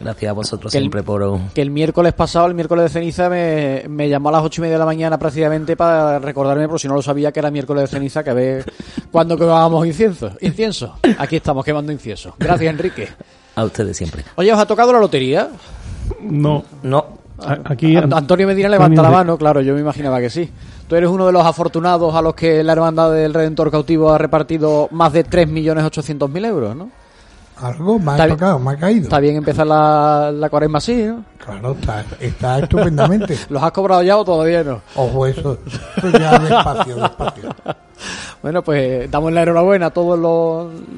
[0.00, 1.38] Gracias a vosotros Que el- siempre por...
[1.52, 4.62] Que el miércoles pasado, el miércoles de ceniza, me, me llamó a las ocho y
[4.62, 7.82] media de la mañana precisamente para recordarme, por si no lo sabía, que era miércoles
[7.82, 8.64] de ceniza, que a ver
[9.12, 10.32] cuándo quemábamos incienso.
[10.40, 10.96] Incienso.
[11.18, 12.34] Aquí estamos quemando incienso.
[12.38, 13.08] Gracias, Enrique.
[13.56, 14.24] A ustedes siempre.
[14.36, 15.48] Oye, ¿os ha tocado la lotería?
[16.20, 16.64] No.
[16.82, 17.06] No.
[17.38, 20.50] A- Aquí An- Antonio Medina levanta la mano, claro, yo me imaginaba que sí.
[20.88, 24.18] Tú eres uno de los afortunados a los que la Hermandad del Redentor Cautivo ha
[24.18, 26.90] repartido más de 3.800.000 euros, ¿no?
[27.56, 29.02] Algo me ha Está bien- tocado, me ha caído.
[29.04, 31.24] Está bien empezar la, la cuaresma así, ¿no?
[31.38, 33.38] Claro, está, está estupendamente.
[33.48, 34.80] ¿Los has cobrado ya o todavía no?
[34.96, 35.58] Ojo, eso,
[35.96, 37.54] eso ya despacio, despacio.
[38.42, 40.20] Bueno, pues damos la enhorabuena a todas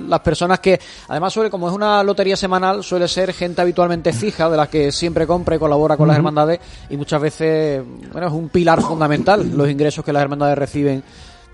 [0.08, 4.48] las personas que, además, suele, como es una lotería semanal, suele ser gente habitualmente fija,
[4.50, 6.20] de las que siempre compra y colabora con las Ujú.
[6.20, 6.58] hermandades,
[6.90, 11.04] y muchas veces, bueno, es un pilar fundamental los ingresos que las hermandades reciben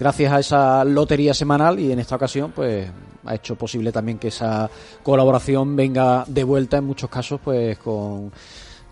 [0.03, 2.89] gracias a esa lotería semanal y en esta ocasión pues
[3.25, 4.69] ha hecho posible también que esa
[5.03, 8.33] colaboración venga de vuelta en muchos casos pues con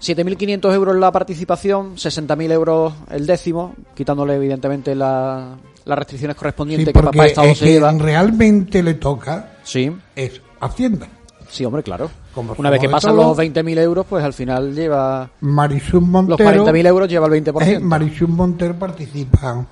[0.01, 6.93] 7.500 euros la participación, 60.000 euros el décimo, quitándole evidentemente la- las restricciones correspondientes Sí,
[6.93, 7.93] que Papá Estado eh, se quien lleva.
[7.93, 9.91] realmente le toca Sí.
[10.17, 11.09] es Hacienda.
[11.51, 12.09] Sí, hombre, claro.
[12.35, 15.29] Como Una vez que pasan todo, los 20.000 euros, pues al final lleva...
[15.41, 16.65] Marisol Los Montero.
[16.65, 17.63] 40.000 euros lleva el 20%.
[17.67, 19.67] eh, Marisol Montero participa.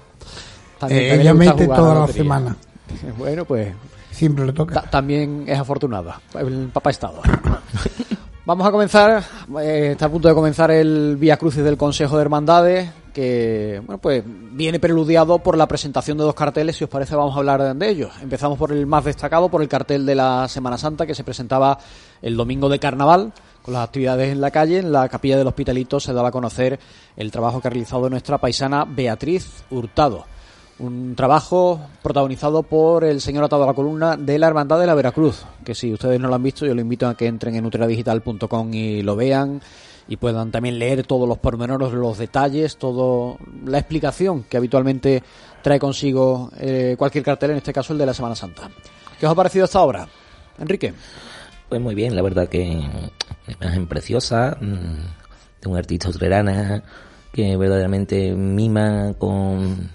[0.79, 1.67] También- Eh, también ella mete.
[3.19, 3.73] Bueno, pues
[4.11, 4.75] Siempre le toca.
[4.83, 7.21] ta- también es afortunada, el papá Estado.
[8.45, 9.23] Vamos a comenzar,
[9.61, 13.99] eh, está a punto de comenzar el Vía Crucis del Consejo de Hermandades, que bueno,
[14.01, 17.77] pues viene preludiado por la presentación de dos carteles, si os parece vamos a hablar
[17.77, 18.11] de ellos.
[18.23, 21.79] Empezamos por el más destacado, por el cartel de la Semana Santa, que se presentaba
[22.23, 26.01] el domingo de Carnaval, con las actividades en la calle, en la capilla del Hospitalito
[26.01, 26.81] se daba a conocer
[27.19, 30.25] el trabajo que ha realizado nuestra paisana Beatriz Hurtado.
[30.81, 34.95] Un trabajo protagonizado por el señor atado a la columna de la Hermandad de la
[34.95, 37.67] Veracruz, que si ustedes no lo han visto, yo lo invito a que entren en
[37.67, 39.61] utreradigital.com y lo vean
[40.07, 45.23] y puedan también leer todos los pormenores, los detalles, toda la explicación que habitualmente
[45.63, 48.71] trae consigo eh, cualquier cartel, en este caso el de la Semana Santa.
[49.19, 50.09] ¿Qué os ha parecido esta obra?
[50.59, 50.95] Enrique.
[51.69, 56.83] Pues muy bien, la verdad que una imagen preciosa mm, de un artista utrerana
[57.33, 59.91] que verdaderamente mima con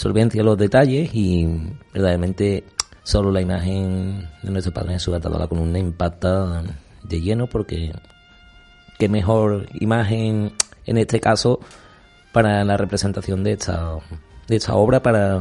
[0.00, 1.46] solvencia los detalles y
[1.92, 2.64] verdaderamente
[3.02, 6.62] solo la imagen de nuestro Padre Jesús atado a la columna impacta
[7.02, 7.92] de lleno porque
[8.98, 10.52] qué mejor imagen
[10.86, 11.60] en este caso
[12.32, 13.98] para la representación de esta
[14.48, 15.40] de esta obra para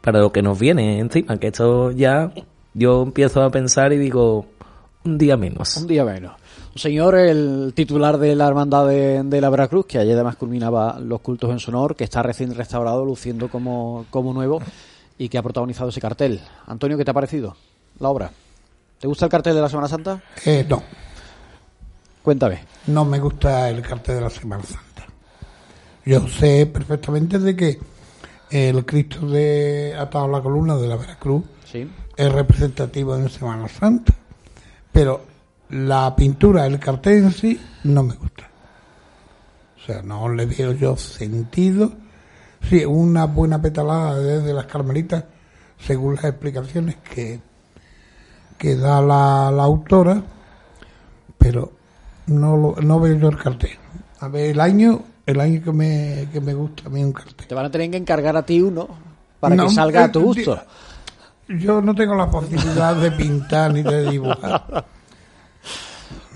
[0.00, 2.32] para lo que nos viene encima que esto ya
[2.74, 4.46] yo empiezo a pensar y digo
[5.04, 6.32] un día menos Un día menos.
[6.74, 10.98] Un señor, el titular de la Hermandad de, de la Veracruz, que ayer además culminaba
[11.00, 14.60] los cultos en su honor, que está recién restaurado, luciendo como, como nuevo
[15.18, 16.40] y que ha protagonizado ese cartel.
[16.66, 17.56] Antonio, ¿qué te ha parecido
[17.98, 18.30] la obra?
[19.00, 20.22] ¿Te gusta el cartel de la Semana Santa?
[20.44, 20.82] Eh, no,
[22.22, 22.60] Cuéntame.
[22.86, 25.06] no me gusta el cartel de la Semana Santa.
[26.04, 27.78] Yo sé perfectamente de que
[28.50, 31.88] el Cristo de atado a la columna de la Veracruz Sí.
[32.16, 34.12] es representativo en Semana Santa,
[34.92, 35.22] pero
[35.70, 38.48] la pintura, el cartel en sí, no me gusta.
[39.76, 41.92] O sea, no le veo yo sentido.
[42.62, 45.24] Sí, una buena petalada desde las carmelitas,
[45.78, 47.40] según las explicaciones que,
[48.58, 50.22] que da la, la autora,
[51.38, 51.72] pero
[52.26, 53.78] no, lo, no veo yo el cartel.
[54.20, 57.46] A ver, el año, el año que me, que me gusta a mí un cartel.
[57.46, 58.88] Te van a tener que encargar a ti uno
[59.38, 60.60] para No, que salga a eh, tu gusto.
[61.48, 64.84] Yo no tengo la posibilidad de pintar ni de dibujar.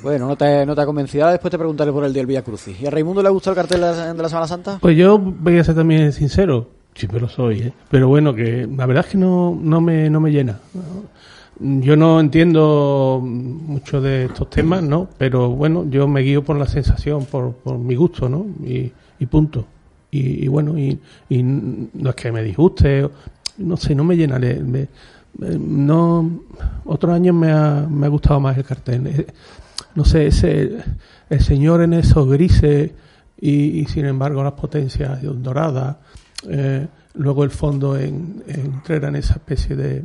[0.04, 1.26] Bueno, no te, no te ha convencido.
[1.28, 2.78] Después te preguntaré por el del Vía Crucis.
[2.78, 4.78] ¿Y a Raimundo le gusta el cartel de la, Semana Santa?
[4.78, 6.68] Pues yo voy a ser también sincero.
[6.94, 7.72] Siempre lo soy, ¿eh?
[7.90, 10.60] Pero bueno, que la verdad es que no, no, me, no me llena.
[11.58, 15.08] Yo no entiendo mucho de estos temas, ¿no?
[15.16, 18.44] Pero bueno, yo me guío por la sensación, por, por mi gusto, ¿no?
[18.62, 19.64] Y, y punto.
[20.10, 23.08] Y, y bueno, y, y no es que me disguste,
[23.56, 24.36] no sé, no me llena.
[24.36, 24.88] eh,
[25.58, 26.30] no,
[26.84, 29.26] otros años me ha, me ha gustado más el cartel.
[29.94, 30.78] No sé, ese,
[31.30, 32.90] el señor en esos grises
[33.40, 35.96] y, sin embargo las potencias doradas,
[36.48, 40.04] eh, luego el fondo en, en, en esa especie de,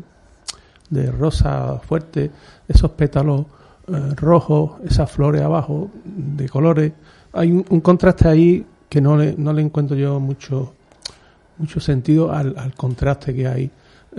[0.90, 2.32] de rosa fuerte,
[2.68, 3.46] esos pétalos
[3.88, 6.94] eh, rojos, esas flores abajo de colores.
[7.34, 10.74] Hay un, un contraste ahí que no le, no le encuentro yo mucho,
[11.58, 13.72] mucho sentido al, al contraste que hay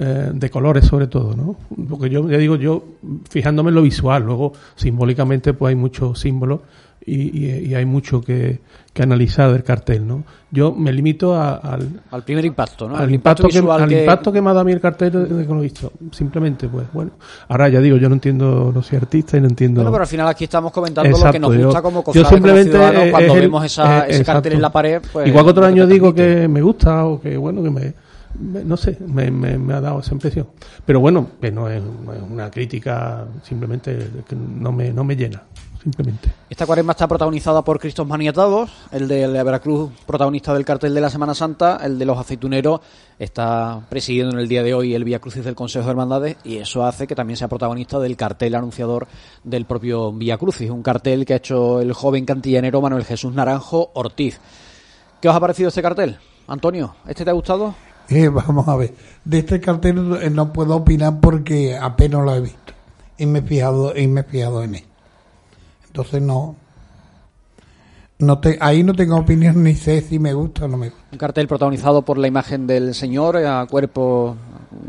[0.03, 1.57] eh, de colores sobre todo, ¿no?
[1.89, 2.83] Porque yo ya digo, yo
[3.29, 6.61] fijándome en lo visual, luego simbólicamente pues hay muchos símbolos
[7.05, 8.61] y, y- y hay mucho que,
[8.93, 10.23] que analizar del cartel, ¿no?
[10.51, 12.97] Yo me limito a- al, Al primer impacto, ¿no?
[12.97, 14.81] al El impacto, que, visual al que- impacto que me ha dado a mí el
[14.81, 15.93] cartel de, de que lo he visto.
[16.13, 17.13] Simplemente, pues bueno.
[17.49, 19.81] Ahora ya digo, yo no entiendo, no soy artista y no entiendo.
[19.81, 22.71] Bueno, pero al final aquí estamos comentando lo que nos gusta como yo como simplemente
[22.73, 25.03] ciudadanos, eh, cuando el- vemos esa, eh, ese cartel en la pared.
[25.13, 28.10] Pues, Igual que años te digo que me gusta o que bueno, que me-
[28.41, 30.49] no sé, me, me- ha dado esa impresión.
[30.87, 33.97] Pero bueno, que no es, no es una crítica, simplemente
[34.29, 35.43] que no me, no me llena,
[35.83, 36.31] simplemente.
[36.49, 41.01] Esta cuaresma está protagonizada por Cristos maniatados, el de la Veracruz, protagonista del cartel de
[41.01, 42.81] la Semana Santa, el de los aceituneros
[43.19, 46.57] está presidiendo en el día de hoy el Vía Crucis del Consejo de Hermandades y
[46.57, 49.07] eso hace que también sea protagonista del cartel anunciador
[49.45, 53.91] del propio Vía Crucis, un cartel que ha hecho el joven cantillanero Manuel Jesús Naranjo
[53.95, 54.41] Ortiz.
[55.21, 56.17] ¿Qué os ha parecido este cartel?
[56.49, 57.75] Antonio, ¿este te ha gustado?
[58.17, 58.93] Eh, vamos a ver,
[59.25, 62.73] de este cartel eh, no puedo opinar porque apenas lo he visto
[63.17, 64.85] y me he fijado, y me he fijado en él.
[65.87, 66.57] Entonces no,
[68.19, 71.05] No te, ahí no tengo opinión ni sé si me gusta o no me gusta.
[71.13, 74.37] Un cartel protagonizado por la imagen del señor a cuerpo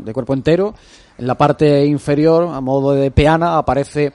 [0.04, 0.74] de cuerpo entero.
[1.16, 4.12] En la parte inferior, a modo de peana, aparece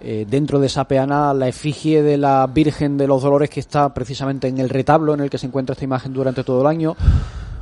[0.00, 3.92] eh, dentro de esa peana la efigie de la Virgen de los Dolores que está
[3.92, 6.94] precisamente en el retablo en el que se encuentra esta imagen durante todo el año.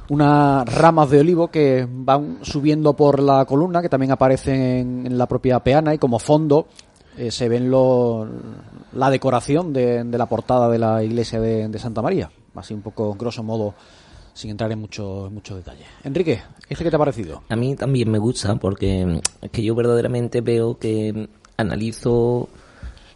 [0.08, 5.18] Unas ramas de olivo que van subiendo por la columna, que también aparecen en, en
[5.18, 6.68] la propia peana y como fondo
[7.16, 8.28] eh, se ven lo,
[8.92, 12.30] la decoración de, la portada de la iglesia de, de Santa María.
[12.54, 13.74] Así un poco, grosso modo,
[14.34, 15.86] sin entrar en muchos mucho detalles.
[16.04, 17.42] Enrique, ¿este qué te ha parecido?
[17.48, 21.24] A mí también me gusta porque mm, es que yo verdaderamente veo que mm,
[21.56, 22.48] analizo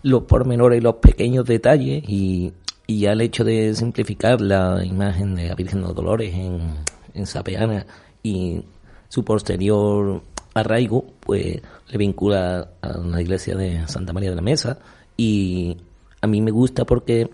[0.02, 2.54] los pormenores y los pequeños detalles y,
[2.90, 6.74] y ya el hecho de simplificar la imagen de la Virgen de los Dolores en,
[7.14, 7.86] en Sapeana
[8.20, 8.64] y
[9.08, 10.20] su posterior
[10.54, 14.76] arraigo, pues le vincula a la iglesia de Santa María de la Mesa
[15.16, 15.76] y
[16.20, 17.30] a mí me gusta porque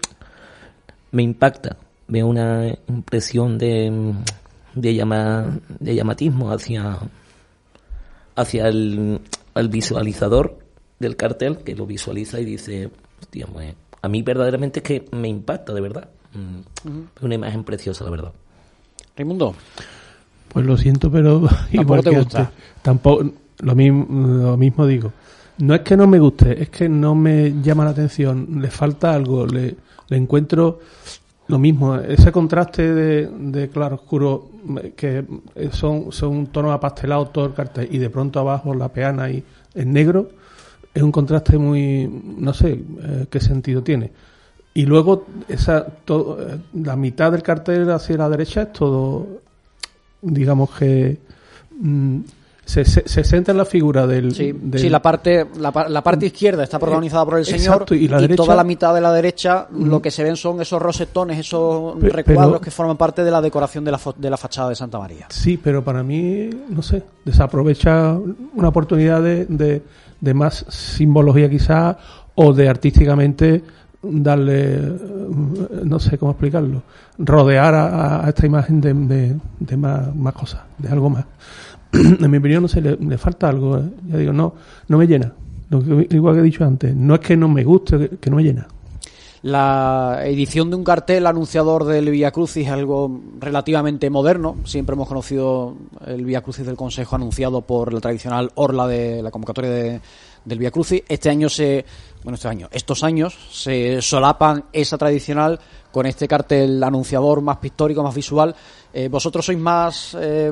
[1.12, 4.12] me impacta, veo una impresión de,
[4.74, 6.98] de, llama, de llamatismo hacia,
[8.34, 9.22] hacia el,
[9.54, 10.58] el visualizador
[10.98, 12.90] del cartel que lo visualiza y dice,
[13.22, 13.74] hostia, pues,
[14.06, 16.08] a mí verdaderamente es que me impacta, de verdad.
[16.32, 16.60] Mm,
[17.16, 18.32] Es una imagen preciosa, la verdad.
[19.16, 19.54] Raimundo.
[20.52, 21.42] Pues lo siento, pero
[21.72, 22.38] igual te que gusta.
[22.40, 25.12] antes, tampoco lo mismo, lo mismo digo.
[25.58, 28.60] No es que no me guste, es que no me llama la atención.
[28.60, 29.74] Le falta algo, le,
[30.08, 30.80] le encuentro
[31.48, 31.96] lo mismo.
[31.96, 34.50] Ese contraste de, de claro oscuro
[34.96, 35.24] que
[35.72, 39.42] son son tonos apastelados todo el cartel y de pronto abajo la peana y
[39.74, 40.28] en negro
[40.96, 44.10] es un contraste muy no sé eh, qué sentido tiene.
[44.74, 49.26] Y luego esa todo, eh, la mitad del cartel hacia la derecha es todo
[50.22, 51.18] digamos que
[51.78, 52.18] mm,
[52.64, 56.02] se, se, se centra en la figura del, Sí, del- sí, la parte la, la
[56.02, 59.12] parte izquierda está protagonizada por el señor y la derecha- toda la mitad de la
[59.12, 63.40] derecha lo que se ven son esos rosetones, esos recuadros que forman parte de la
[63.40, 65.26] decoración de la, de la fachada de Santa María.
[65.30, 68.18] Sí, pero para mí, no sé, desaprovecha
[68.54, 69.82] una oportunidad de, de,
[70.20, 71.96] de más simbología quizás
[72.34, 73.62] o de artísticamente
[74.02, 74.98] darle, eh,
[75.84, 76.82] no sé cómo explicarlo,
[77.18, 81.24] rodear a, esta imagen de, de, más, más cosas, de algo más.
[81.92, 83.78] en mi opinión, no sé, le, falta algo.
[83.78, 83.90] eh.
[84.08, 84.54] Ya digo, no,
[84.88, 85.32] no me llena.
[85.70, 88.36] Lo que, igual que he dicho antes, no es que no me guste, que no
[88.36, 88.66] me llena.
[89.46, 94.56] La edición de un cartel anunciador del Via Crucis es algo relativamente moderno.
[94.64, 99.30] Siempre hemos conocido el Via Crucis del Consejo anunciado por la tradicional orla de la
[99.30, 100.00] convocatoria de-
[100.44, 101.00] del Via Crucis.
[101.08, 101.84] Este año se,
[102.24, 105.60] bueno, este año, estos años se solapan esa tradicional
[105.92, 108.52] con este cartel anunciador más pictórico, más visual.
[108.92, 110.50] Eh, ¿Vosotros sois más eh,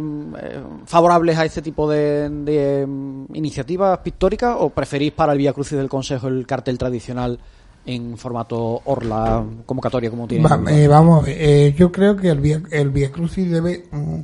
[0.87, 5.77] favorables a este tipo de, de, mm, iniciativas pictóricas o preferís para el Via Crucis
[5.79, 7.41] del Consejo el cartel tradicional
[7.87, 10.49] en formato orla convocatoria como tiene?
[10.49, 13.85] Va- eh, vamos, a ver, eh, yo creo que el Via, el Via Crucis debe.
[13.91, 14.19] mm,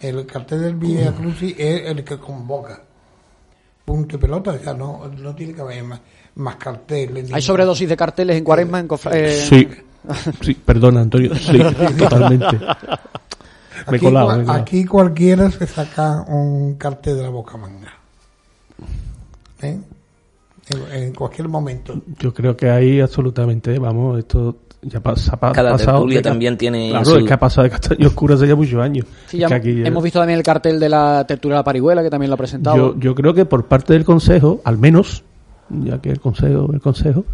[0.00, 2.80] el cartel del Via Crucis es el que convoca.
[3.84, 6.00] Punto y pelota, o sea, no, no tiene que haber más,
[6.36, 7.30] más carteles.
[7.32, 9.68] Hay sobredosis de carteles en cuaresma en cofra- eh, Sí,
[10.42, 11.58] sí, perdona, Antonio, sí,
[11.98, 12.58] totalmente.
[12.58, 17.92] Me Aquí, colado, me aquí cualquiera se saca un cartel de la boca manga.
[19.62, 19.78] ¿Eh?
[20.70, 22.00] En, en cualquier momento.
[22.18, 25.98] Yo creo que ahí absolutamente, vamos, esto ya pasa, pa- Cada pasado.
[25.98, 28.80] tertulia también tiene Claro, su- es que ha pasado de castaño oscuro hace ya muchos
[28.80, 29.06] años.
[29.26, 31.64] Sí, Es ya que aquí, hemos visto también el cartel de la tertulia de la
[31.64, 32.76] parihuela que también lo ha presentado.
[32.76, 35.22] yo, yo creo que por parte del Consejo, al menos,
[35.68, 37.24] ya que el Consejo, el Consejo,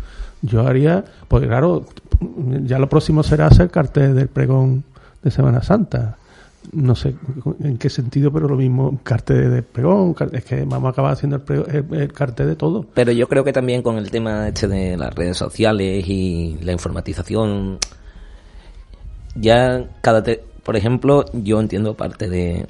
[0.42, 1.84] yo haría, pues claro,
[2.64, 4.84] ya lo próximo será hacer cartel del pregón
[5.22, 6.16] de Semana Santa.
[6.72, 7.14] No sé
[7.64, 11.36] en qué sentido, pero lo mismo, cartel de pregón, es que vamos a acabar haciendo
[11.36, 12.84] el, pregón- el- el cartel de todo.
[12.94, 16.72] Pero yo creo que también con el tema este de las redes sociales y la
[16.72, 17.78] informatización,
[19.34, 20.22] ya cada...
[20.22, 22.66] te- por ejemplo, yo entiendo parte de,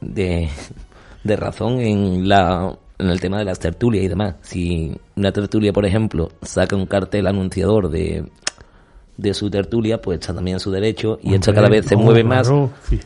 [0.00, 0.48] de,
[1.22, 4.34] de razón en, la, en el tema de las tertulias y demás.
[4.42, 8.24] Si una tertulia, por ejemplo, saca un cartel anunciador de,
[9.22, 11.94] de su tertulia, pues está también en su derecho y esto cada Hombre, vez se
[11.96, 12.50] no, mueve más.
[12.88, 12.98] sí.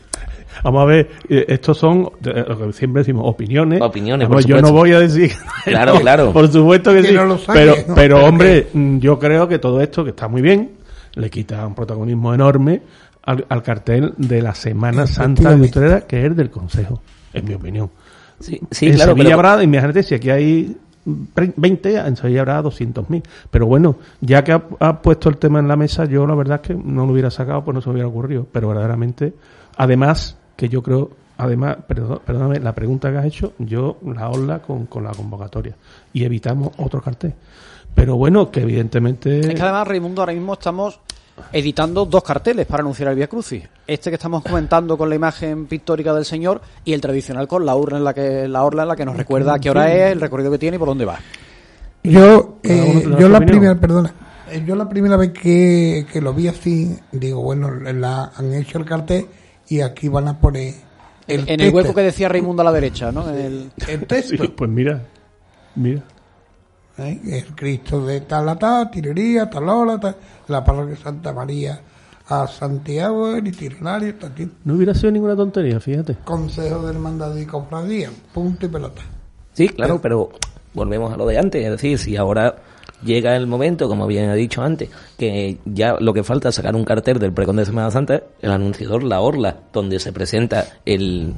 [0.63, 3.79] Vamos a ver, eh, estos son eh, lo que siempre decimos opiniones.
[3.79, 5.31] Opiniones, Vamos, por yo no voy a decir.
[5.65, 6.33] Claro, No, claro.
[6.33, 7.13] Por supuesto que, Que sí.
[7.13, 7.83] no lo saque, pero, ¿no?
[7.83, 10.71] pero Pero hombre, mm, yo creo que todo esto, que está muy bien,
[11.13, 12.81] le quita un protagonismo enorme
[13.21, 15.61] al, al cartel de la Semana Santa de.
[15.67, 17.03] Utrera, que es del Consejo,
[17.33, 17.91] en mi opinión.
[18.39, 20.75] Sí, sí en claro, Sevilla pero- habrá, imagínate, si aquí hay
[21.07, 23.23] 20, en Sevilla habrá 200.000.
[23.49, 26.67] Pero bueno, ya que ha, puesto el tema en la mesa, yo la verdad es
[26.67, 28.45] que no lo hubiera sacado, pues no se me hubiera ocurrido.
[28.51, 29.33] Pero verdaderamente,
[29.77, 34.59] además, que yo creo, además, perdón, perdóname, la pregunta que has hecho, yo la habla
[34.59, 35.75] con, con la convocatoria.
[36.11, 37.33] Y evitamos otro cartel.
[37.95, 39.39] Pero bueno, que evidentemente...
[39.39, 40.99] Es que además, Raimundo, ahora mismo estamos
[41.51, 43.63] editando dos carteles para anunciar el Via Crucis.
[43.85, 47.75] Este que estamos comentando con la imagen pictórica del señor y el tradicional con la
[47.75, 50.11] urna en la que la orla en la que nos recuerda a qué hora es,
[50.11, 51.19] el recorrido que tiene y por dónde va.
[52.03, 53.45] Yo, eh, yo la opinión.
[53.45, 54.13] primera, perdona,
[54.51, 58.77] eh, yo la primera vez que, que lo vi así, digo, bueno, la, han hecho
[58.77, 59.25] el cartel
[59.67, 60.73] y aquí van a poner
[61.27, 63.29] el en el hueco que decía Raimundo a la derecha, ¿no?
[63.29, 64.43] El, el texto.
[64.43, 65.01] Sí, pues mira,
[65.75, 66.03] mira.
[66.97, 67.19] ¿Eh?
[67.25, 70.15] El Cristo de tal a tal, tirería, tal hora, tal,
[70.47, 71.81] la parroquia de Santa María
[72.29, 74.51] a Santiago, el itinerario, tal, tal.
[74.65, 76.15] No hubiera sido ninguna tontería, fíjate.
[76.23, 79.01] Consejo de Hermandad y Cofradía, punto y pelota.
[79.53, 80.29] Sí, claro, pero
[80.73, 81.63] volvemos a lo de antes.
[81.63, 82.55] Es decir, si ahora
[83.03, 86.75] llega el momento, como bien ha dicho antes, que ya lo que falta es sacar
[86.75, 91.33] un cartel del pregón de Semana Santa, el anunciador La Orla, donde se presenta el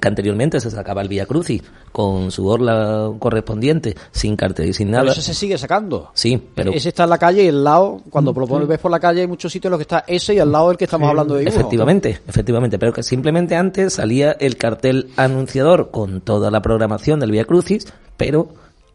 [0.00, 4.88] que anteriormente se sacaba el Vía Crucis con su orla correspondiente, sin cartel y sin
[4.88, 5.12] Pero nada.
[5.12, 6.10] ese se sigue sacando.
[6.14, 8.90] Sí, pero Ese está en la calle y el lado, cuando lo pones- ves por
[8.90, 10.84] la calle hay muchos sitios en los que está ese y al lado el que
[10.84, 11.58] estamos hablando de dibujo.
[11.58, 17.30] Efectivamente, efectivamente, pero que simplemente antes salía el cartel anunciador con toda la programación del
[17.30, 17.86] Via Crucis,
[18.16, 18.48] pero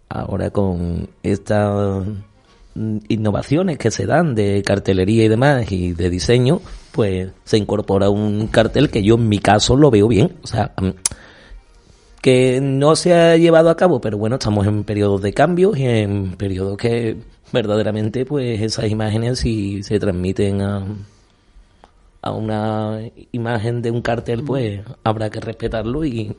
[0.10, 2.04] ahora con estas
[2.76, 6.62] mm, innovaciones que se dan de cartelería y demás y de diseño,
[6.92, 10.74] pues se incorpora un cartel que yo en mi caso lo veo bien, o sea,
[10.82, 10.90] mm,
[12.22, 15.86] que no se ha llevado a cabo, pero bueno, estamos en periodos de cambios y
[15.86, 17.18] en periodos que
[17.54, 20.84] verdaderamente pues esas imágenes si se transmiten a,
[22.22, 23.00] a una
[23.32, 26.36] imagen de un cartel, pues habrá que respetarlo y,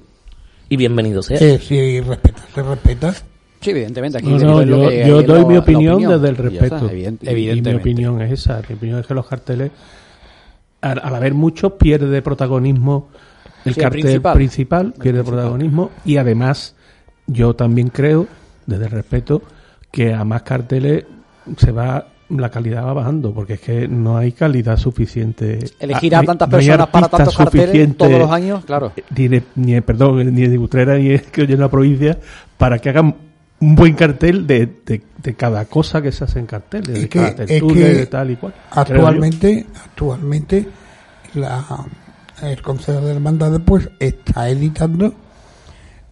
[0.68, 1.38] y bienvenido sea.
[1.38, 3.14] Eh, si respeta, se respeta.
[3.62, 4.18] Sí, evidentemente.
[4.18, 6.90] Aquí No, yo, que- doy mi opinión, desde el está, respeto.
[6.90, 7.80] evident- Y- y mi evidentemente.
[7.82, 8.62] opinión es esa.
[8.68, 9.70] Mi opinión es que los carteles,
[10.80, 13.08] al, al haber muchos, pierde protagonismo
[13.64, 14.34] el Sí, cartel principal.
[14.34, 15.34] principal, El pierde principal.
[15.34, 16.74] protagonismo y además
[17.26, 18.26] yo también creo,
[18.66, 19.42] desde el respeto,
[19.92, 21.04] que a más carteles
[21.56, 26.18] se va la calidad va bajando porque es que no hay calidad suficiente Elegir Ah,
[26.18, 28.92] a hay- tantas no personas para tantos carteles todos los años, claro.
[29.16, 32.18] ni de, ni de- perdón, ni de Utrera ni de, que oye en la provincia
[32.56, 33.16] para que hagan
[33.60, 37.18] un buen cartel de, de, de cada cosa que se hace en carteles, de que,
[37.18, 38.54] cada tertulia, de tal y cual.
[38.70, 40.66] actualmente, actualmente
[41.34, 41.86] la,
[42.42, 45.12] el Consejo de Hermandades pues está editando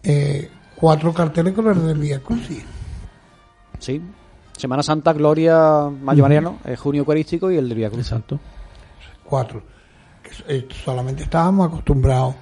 [0.03, 2.63] eh, cuatro carteles con el del Vía Crucis.
[3.79, 4.01] Sí.
[4.55, 7.87] Semana Santa, Gloria, Mayo Mariano, eh, Junio Eucarístico y el del Vía.
[7.87, 8.39] Exacto.
[9.23, 9.63] Cuatro.
[10.21, 12.35] Que eh, solamente estábamos acostumbrados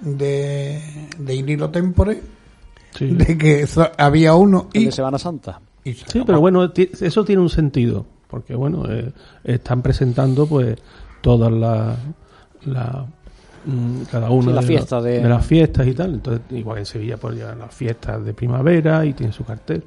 [0.00, 2.22] de, de ir hilo tempore,
[2.94, 3.06] Sí.
[3.06, 5.60] de que so- había uno y, de Semana Santa.
[5.84, 6.26] y se Sí, acabó.
[6.26, 9.12] pero bueno, eso tiene un sentido, porque bueno, eh,
[9.44, 10.76] están presentando pues
[11.20, 11.96] todas las
[12.64, 13.04] la,
[13.66, 16.14] mm, cada una Sí, la de, fiesta la- de- de las fiestas y tal.
[16.14, 19.82] Entonces, igual en Sevilla pues llevan las fiestas de primavera y tiene su cartel.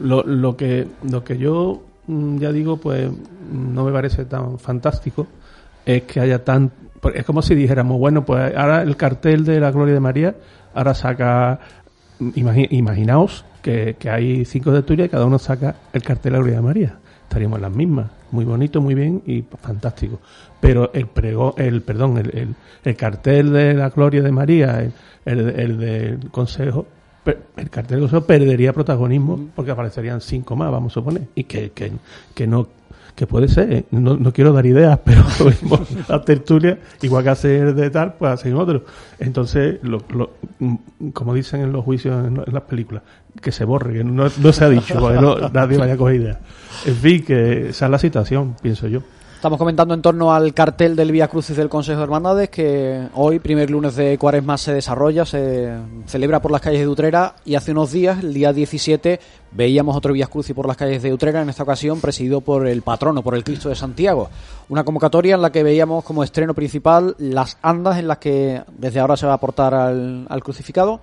[0.00, 4.58] Lo, lo que lo que yo mm, ya digo pues mm, no me parece tan
[4.58, 5.26] fantástico
[5.84, 9.58] es que haya tan porque es como si dijéramos bueno pues ahora el cartel de
[9.60, 10.36] la Gloria de María
[10.74, 11.58] ahora saca
[12.20, 16.38] Imagi- imaginaos que, que hay cinco de Turia y cada uno saca el cartel de
[16.38, 16.98] la Gloria de María.
[17.22, 18.10] Estaríamos en las mismas.
[18.30, 20.20] Muy bonito, muy bien y fantástico.
[20.60, 22.54] Pero el pregón, el, perdón, el, el,
[22.84, 24.92] el cartel de la Gloria de María, el,
[25.24, 26.86] el, el del Consejo,
[27.56, 31.22] el cartel del Consejo perdería protagonismo porque aparecerían cinco más, vamos a suponer.
[31.34, 31.92] Y que, que,
[32.34, 32.68] que no,
[33.18, 33.84] que puede ser, ¿eh?
[33.90, 35.24] no, no quiero dar ideas, pero
[36.08, 38.84] la tertulia, igual que hacer de tal, pues hacen otro.
[39.18, 43.02] Entonces, lo, lo- mm, como dicen en los juicios, en las películas,
[43.42, 46.14] que se borre, que no, no se ha dicho, porque no- nadie vaya a coger
[46.20, 46.38] ideas.
[46.86, 49.00] En fin, que esa es la situación, pienso yo.
[49.38, 53.38] Estamos comentando en torno al cartel del Vía Crucis del Consejo de Hermandades que hoy,
[53.38, 57.70] primer lunes de Cuaresma, se desarrolla, se celebra por las calles de Utrera y hace
[57.70, 59.20] unos días, el día 17,
[59.52, 62.82] veíamos otro Vía Crucis por las calles de Utrera, en esta ocasión presidido por el
[62.82, 64.28] patrono, por el Cristo de Santiago.
[64.70, 68.98] Una convocatoria en la que veíamos como estreno principal las andas en las que desde
[68.98, 71.00] ahora se va a aportar al, al crucificado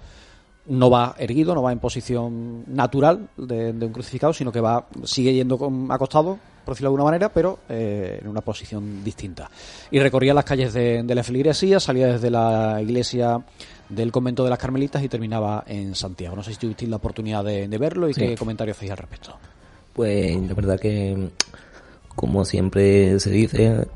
[0.68, 4.88] no va erguido, no va en posición natural de, de un crucificado, sino que va
[5.06, 5.58] sigue yendo
[5.90, 9.50] acostado, por decirlo de alguna manera, pero eh, en una posición distinta.
[9.92, 13.40] Y recorría las calles de, de la feligresía, salía desde la iglesia
[13.88, 16.36] del convento de las Carmelitas y terminaba en Santiago.
[16.36, 18.22] No sé si tuvisteis la oportunidad de, de verlo y Sí.
[18.22, 19.36] qué comentarios hacéis al respecto.
[19.94, 21.30] Pues la verdad que,
[22.16, 23.88] como siempre se dice,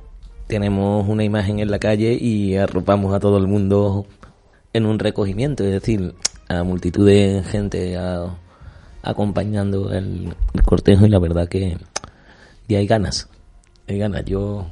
[0.47, 4.05] tenemos una imagen en la calle y arropamos a todo el mundo
[4.73, 6.13] en un recogimiento, es decir,
[6.47, 8.35] a multitud de gente a-
[9.01, 11.77] acompañando el, el cortejo y la verdad que
[12.69, 13.27] y hay ganas,
[13.87, 14.23] hay ganas.
[14.23, 14.67] Yo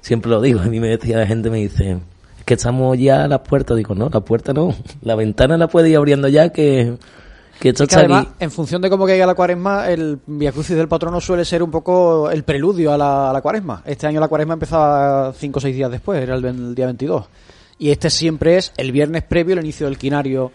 [0.00, 1.92] siempre lo digo, a mí me decía la gente, me dice,
[2.38, 5.68] es que estamos ya a las puertas, digo, no, la puerta no, la ventana la
[5.68, 6.96] puede ir abriendo ya que,
[7.60, 8.34] que esto Es que está además, aquí.
[8.44, 11.70] en función de cómo caiga la cuaresma, el Via Crucis del patrono suele ser un
[11.70, 13.82] poco el preludio a la, a la cuaresma.
[13.86, 17.24] Este año la cuaresma empezaba cinco o seis días después, era el, el día 22.
[17.78, 20.50] Y este siempre es el viernes previo al inicio del quinario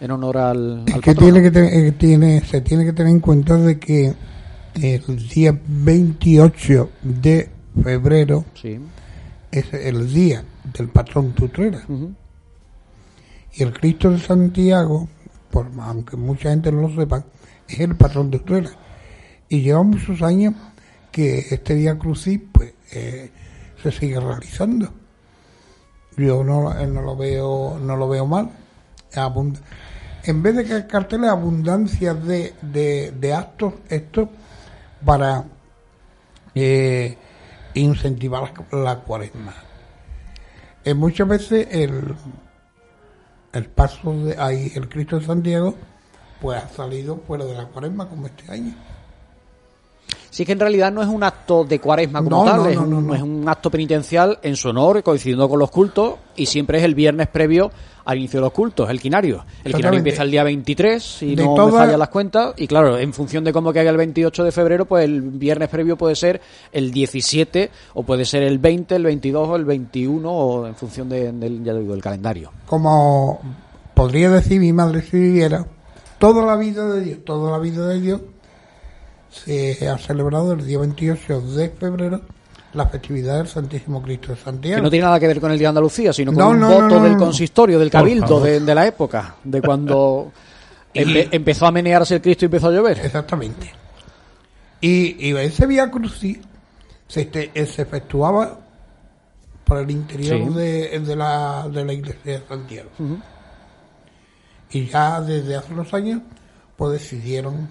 [0.00, 1.32] en honor al, al Es que patrono.
[1.32, 4.12] tiene que te- eh, tiene, se tiene que tener en cuenta de que
[4.74, 7.48] el día 28 de
[7.82, 8.78] febrero Sí.
[9.50, 10.44] es el día
[10.76, 11.82] del patrón Tutrera.
[11.88, 12.12] Ujú.
[13.54, 15.08] Y el Cristo de Santiago,
[15.50, 17.24] por, aunque mucha gente no lo sepa,
[17.68, 18.70] es el patrón de Utrera.
[19.48, 20.54] Y lleva muchos años
[21.12, 23.30] que este día crucis pues, eh,
[23.82, 24.92] se sigue realizando.
[26.16, 28.50] Yo no, eh, no lo veo no lo veo mal.
[29.10, 29.58] Es abund-
[30.24, 34.28] en vez de que carteles abundancia de, de, de actos estos
[35.04, 35.44] para
[36.54, 37.16] eh,
[37.74, 39.54] incentivar la, cuaresma.
[40.84, 42.14] Eh, muchas veces el,
[43.52, 45.74] el paso de ahí, el Cristo de Santiago,
[46.40, 48.74] pues ha salido fuera de la cuaresma como este año.
[50.34, 52.74] Sí que en realidad no es un acto de cuaresma como No, tal, no, es,
[52.74, 53.14] no, un, no, no.
[53.14, 56.96] es un acto penitencial en su honor, coincidiendo con los cultos, y siempre es el
[56.96, 57.70] viernes previo
[58.04, 59.44] al inicio de los cultos, el quinario.
[59.62, 62.66] El quinario empieza el día 23, si De no toda- me fallan las cuentas, y
[62.66, 66.16] claro, en función de cómo caiga el 28 de febrero, pues el viernes previo puede
[66.16, 66.40] ser
[66.72, 71.08] el 17, o puede ser el 20, el 22 o el 21, o en función
[71.08, 72.50] de- del, ya lo digo, del calendario.
[72.66, 73.38] Como
[73.94, 75.64] podría decir mi madre si viviera,
[76.18, 78.20] toda la vida de Dios, toda la vida de Dios
[79.34, 82.20] se ha celebrado el día 28 de febrero
[82.72, 84.76] la festividad del Santísimo Cristo de Santiago.
[84.76, 86.60] Que no tiene nada que ver con el Día de Andalucía, sino con No, un
[86.60, 90.32] no, voto no, no, del consistorio, del cabildo de, de la época, de cuando
[90.94, 92.98] empe- empezó a menearse el Cristo y empezó a llover.
[92.98, 93.70] Exactamente.
[94.80, 96.38] Y, y ese Vía Crucis
[97.06, 98.58] se, este- eh, se efectuaba
[99.64, 100.54] por el interior Sí.
[100.54, 102.90] de, de la, de la iglesia de Santiago.
[104.70, 106.20] Y ya desde hace unos años,
[106.76, 107.68] pues decidieron.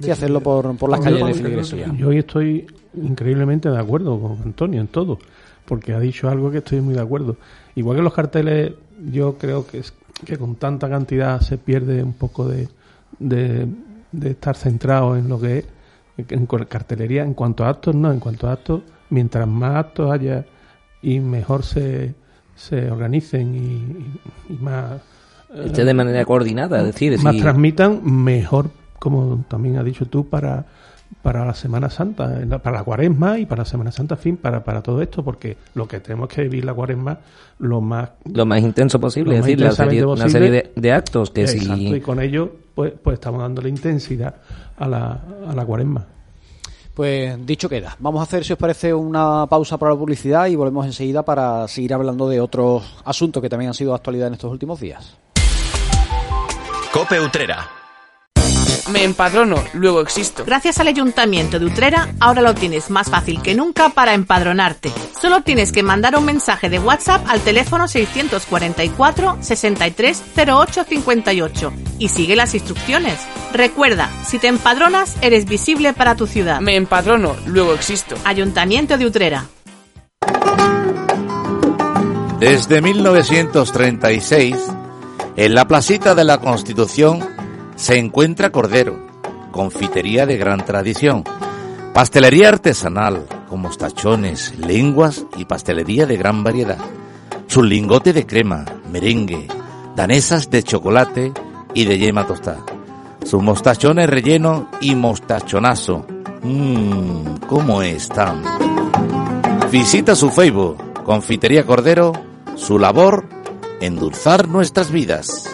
[0.00, 1.96] Sí, hacerlo por, por las calles por- de.
[1.98, 5.18] Yo hoy estoy increíblemente de acuerdo con Antonio en todo,
[5.64, 7.36] porque ha dicho algo que estoy muy de acuerdo.
[7.76, 8.72] Igual que los carteles,
[9.12, 9.92] yo creo que, es,
[10.24, 12.68] que con tanta cantidad se pierde un poco de,
[13.18, 13.66] de,
[14.12, 15.64] de estar centrado en lo que es
[16.28, 17.22] en cartelería.
[17.22, 20.44] En cuanto a actos, no, en cuanto a actos, mientras más actos haya
[21.02, 22.14] y mejor se,
[22.56, 25.00] se organicen y, más...
[25.64, 28.70] Esté de manera coordinada, es decir, más si- transmitan mejor,
[29.04, 30.64] como también has dicho tú, para,
[31.22, 34.64] para la Semana Santa, para la Cuaresma y para la Semana Santa, en fin, para,
[34.64, 37.18] para todo esto, porque lo que tenemos que vivir la Cuaresma
[37.58, 41.42] lo más lo más intenso posible, es decir, la una serie de, de actos que
[41.42, 44.34] Exacto, si y con ello pues, pues estamos dándole intensidad
[44.76, 46.06] a la, a la Cuaresma.
[46.94, 47.96] Pues dicho queda.
[47.98, 51.66] Vamos a hacer, si os parece, una pausa para la publicidad y volvemos enseguida para
[51.66, 55.16] seguir hablando de otros asuntos que también han sido de actualidad en estos últimos días.
[56.92, 57.83] Cope Utrera.
[58.90, 60.44] Me empadrono, luego existo.
[60.44, 64.92] Gracias al Ayuntamiento de Utrera, ahora lo tienes más fácil que nunca para empadronarte.
[65.20, 72.08] Solo tienes que mandar un mensaje de WhatsApp al teléfono 644 63 08 58 y
[72.08, 73.18] sigue las instrucciones.
[73.52, 76.60] Recuerda, si te empadronas, eres visible para tu ciudad.
[76.60, 78.16] Me empadrono, luego existo.
[78.24, 79.46] Ayuntamiento de Utrera.
[82.38, 84.56] Desde 1936,
[85.36, 87.33] en la placita de la Constitución
[87.76, 89.06] se encuentra Cordero,
[89.50, 91.24] confitería de gran tradición,
[91.92, 96.78] pastelería artesanal con mostachones, lenguas y pastelería de gran variedad.
[97.46, 99.48] Su lingote de crema, merengue,
[99.94, 101.32] danesas de chocolate
[101.72, 102.64] y de yema tostada.
[103.24, 106.06] Sus mostachones relleno y mostachonazo.
[106.42, 108.42] Mmm, ¿cómo están?
[109.70, 112.12] Visita su Facebook, Confitería Cordero,
[112.56, 113.28] su labor,
[113.80, 115.53] endulzar nuestras vidas.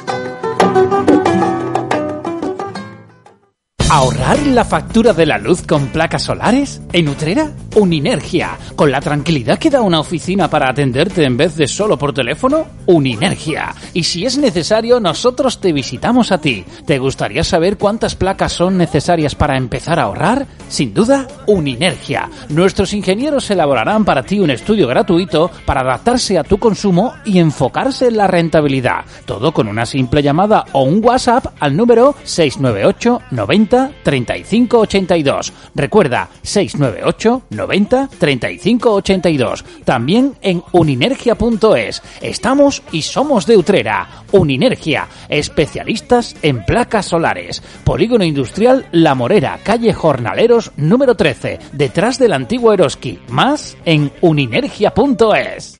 [3.90, 6.80] ¿Ahorrar la factura de la luz con placas solares?
[6.92, 7.50] ¿En Utrera?
[7.80, 8.58] Uninergia.
[8.76, 12.66] ¿Con la tranquilidad que da una oficina para atenderte en vez de solo por teléfono?
[12.84, 13.74] Uninergia.
[13.94, 16.62] Y si es necesario, nosotros te visitamos a ti.
[16.84, 20.46] ¿Te gustaría saber cuántas placas son necesarias para empezar a ahorrar?
[20.68, 22.28] Sin duda, Uninergia.
[22.50, 28.08] Nuestros ingenieros elaborarán para ti un estudio gratuito para adaptarse a tu consumo y enfocarse
[28.08, 29.06] en la rentabilidad.
[29.24, 35.52] Todo con una simple llamada o un WhatsApp al número 698 90 35 82.
[35.74, 37.69] Recuerda, 698 90
[38.18, 39.64] 35 82.
[39.84, 42.02] También en uninergia.es.
[42.20, 44.24] Estamos y somos de Utrera.
[44.32, 47.62] Uninergia, especialistas en placas solares.
[47.84, 53.18] Polígono Industrial La Morera, calle Jornaleros número 13, detrás del antiguo Eroski.
[53.28, 55.79] Más en uninergia.es.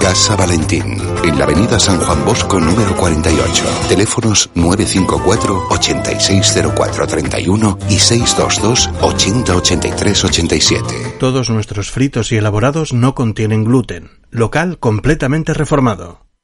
[0.00, 3.64] Casa Valentín, en la avenida San Juan Bosco número 48.
[3.88, 11.16] Teléfonos 954 860431 y 622 808387.
[11.20, 14.08] Todos nuestros fritos y elaborados no contienen gluten.
[14.30, 16.29] Local completamente reformado.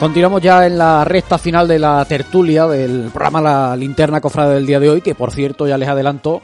[0.00, 4.64] Continuamos ya en la recta final de la tertulia del programa La Linterna Cofrada del
[4.64, 6.40] día de hoy, que por cierto ya les adelanto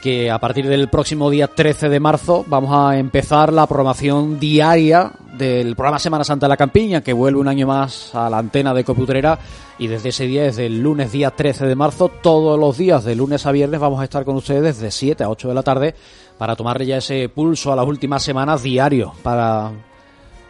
[0.00, 5.10] que a partir del próximo día 13 de marzo vamos a empezar la programación diaria
[5.36, 8.72] del programa Semana Santa de la Campiña, que vuelve un año más a la antena
[8.72, 9.36] de Coputrera
[9.78, 13.16] y desde ese día, desde el lunes día 13 de marzo, todos los días de
[13.16, 15.94] lunes a viernes vamos a estar con ustedes desde 7 a 8 de la tarde
[16.38, 19.72] para tomarle ya ese pulso a las últimas semanas diario, para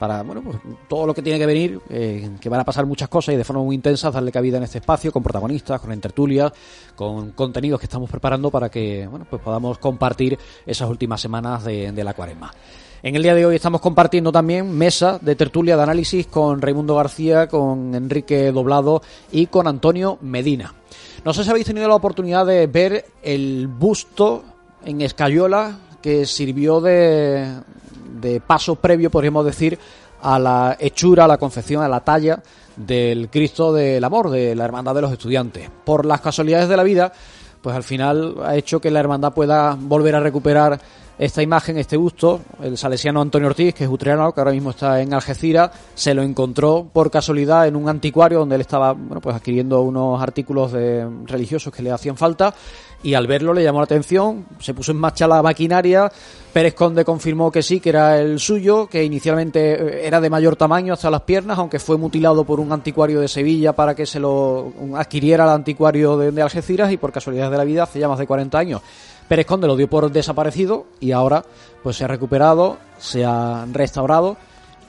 [0.02, 0.56] para bueno pues
[0.88, 3.44] todo lo que tiene que venir eh, que van a pasar muchas cosas y de
[3.44, 6.50] forma muy intensa darle cabida en este espacio con protagonistas con tertulias
[6.96, 10.36] con contenidos que estamos preparando para que bueno pues podamos compartir
[10.66, 12.52] esas últimas semanas de, de la cuaresma
[13.04, 16.96] en el día de hoy estamos compartiendo también mesa de tertulia de análisis con Raimundo
[16.96, 20.74] García, con Enrique Doblado y con Antonio Medina.
[21.24, 24.44] No sé si habéis tenido la oportunidad de ver el busto
[24.84, 27.44] en Escayola que sirvió de,
[28.22, 29.78] de paso previo, podríamos decir,
[30.22, 32.42] a la hechura, a la confección, a la talla
[32.76, 35.68] del Cristo del Amor, de la Hermandad de los Estudiantes.
[35.84, 37.12] Por las casualidades de la vida,
[37.60, 40.80] pues al final ha hecho que la Hermandad pueda volver a recuperar
[41.24, 45.00] esta imagen, este busto, el salesiano Antonio Ortiz, que es utriano, que ahora mismo está
[45.00, 49.36] en Algeciras, se lo encontró por casualidad en un anticuario donde él estaba bueno, pues
[49.36, 52.52] adquiriendo unos artículos de religiosos que le hacían falta
[53.04, 56.10] y al verlo le llamó la atención, se puso en marcha la maquinaria,
[56.52, 60.56] Pérez Conde confirmó que sí, que era el suyo, que inicialmente eh, era de mayor
[60.56, 64.18] tamaño hasta las piernas, aunque fue mutilado por un anticuario de Sevilla para que se
[64.18, 68.08] lo adquiriera el anticuario de, de Algeciras y por casualidad de la vida hace ya
[68.08, 68.82] más de 40 años.
[69.28, 71.44] Pérez Conde lo dio por desaparecido y ahora
[71.82, 74.36] pues se ha recuperado, se ha restaurado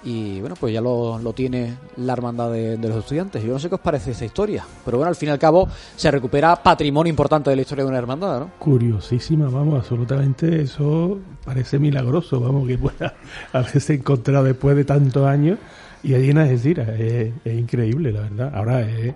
[0.05, 3.41] y bueno, pues ya lo, lo tiene la hermandad de, los estudiantes.
[3.43, 5.67] Yo no sé qué os parece esta historia, pero bueno, al fin y al cabo
[5.95, 8.51] se recupera patrimonio importante de la historia de una hermandad, ¿no?
[8.59, 13.13] Curiosísima, vamos, absolutamente, eso parece milagroso, vamos, que pueda
[13.53, 15.57] haberse encontrado después de tantos años
[16.03, 18.51] y allí en Algeciras, es, es increíble, la verdad.
[18.53, 19.15] Ahora es,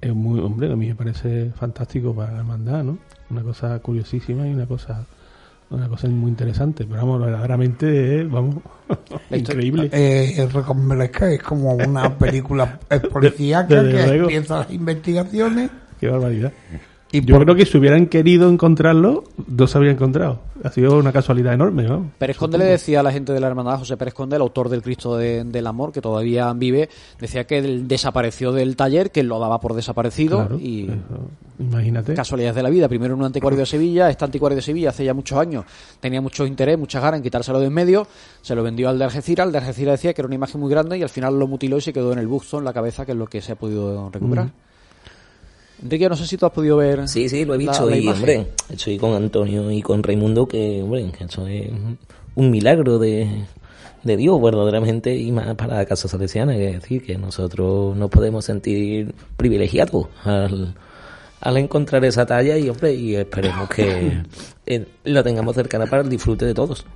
[0.00, 2.98] es muy, hombre, a mí me parece fantástico para la hermandad, ¿no?
[3.34, 5.04] Una cosa curiosísima y una cosa
[5.70, 8.56] una cosa muy interesante, pero vamos, verdaderamente es, vamos,
[9.30, 9.88] increíble.
[9.92, 12.78] Eh, el Reconvalesca es como una película
[13.12, 14.22] policíaca que luego.
[14.24, 15.70] empieza las investigaciones.
[15.98, 16.52] Qué barbaridad.
[17.10, 20.40] Y Yo por- creo que si hubieran querido encontrarlo, no se habría encontrado.
[20.64, 22.10] Ha sido una casualidad enorme, ¿no?
[22.18, 24.68] Pérez Conde le decía a la gente de la hermandad, José Pérez Conde, el autor
[24.68, 26.88] del Cristo de- del Amor, que todavía vive,
[27.20, 30.90] decía que él desapareció del taller, que él lo daba por desaparecido Claro, y
[31.58, 32.14] Imagínate.
[32.14, 32.88] casualidades de la vida.
[32.88, 35.64] Primero en un anticuario de Sevilla, este anticuario de Sevilla hace ya muchos años
[36.00, 38.06] tenía mucho interés, muchas ganas en quitárselo de en medio,
[38.42, 40.70] se lo vendió al de Algeciras, el de Algeciras decía que era una imagen muy
[40.70, 43.06] grande y al final lo mutiló y se quedó en el busto, en la cabeza,
[43.06, 44.50] que es lo que se ha podido recuperar.
[45.82, 47.06] Enrique, no sé si tú has podido ver.
[47.08, 47.88] Sí, sí, lo he visto.
[47.88, 51.70] la y, hombre, estoy con Antonio y con Raimundo, que, hombre, eso es
[52.34, 53.44] un milagro de,
[54.02, 58.10] de Dios, verdaderamente, y más para la Casa Salesiana, que es decir, que nosotros nos
[58.10, 60.74] podemos sentir privilegiados al,
[61.44, 64.22] al encontrar esa talla y, hombre, y esperemos que
[64.66, 66.86] eh, la tengamos cercana para el disfrute de todos.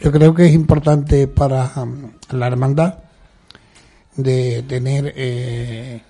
[0.00, 3.00] Yo creo que es importante para um, la hermandad
[4.16, 6.00] de tener eh,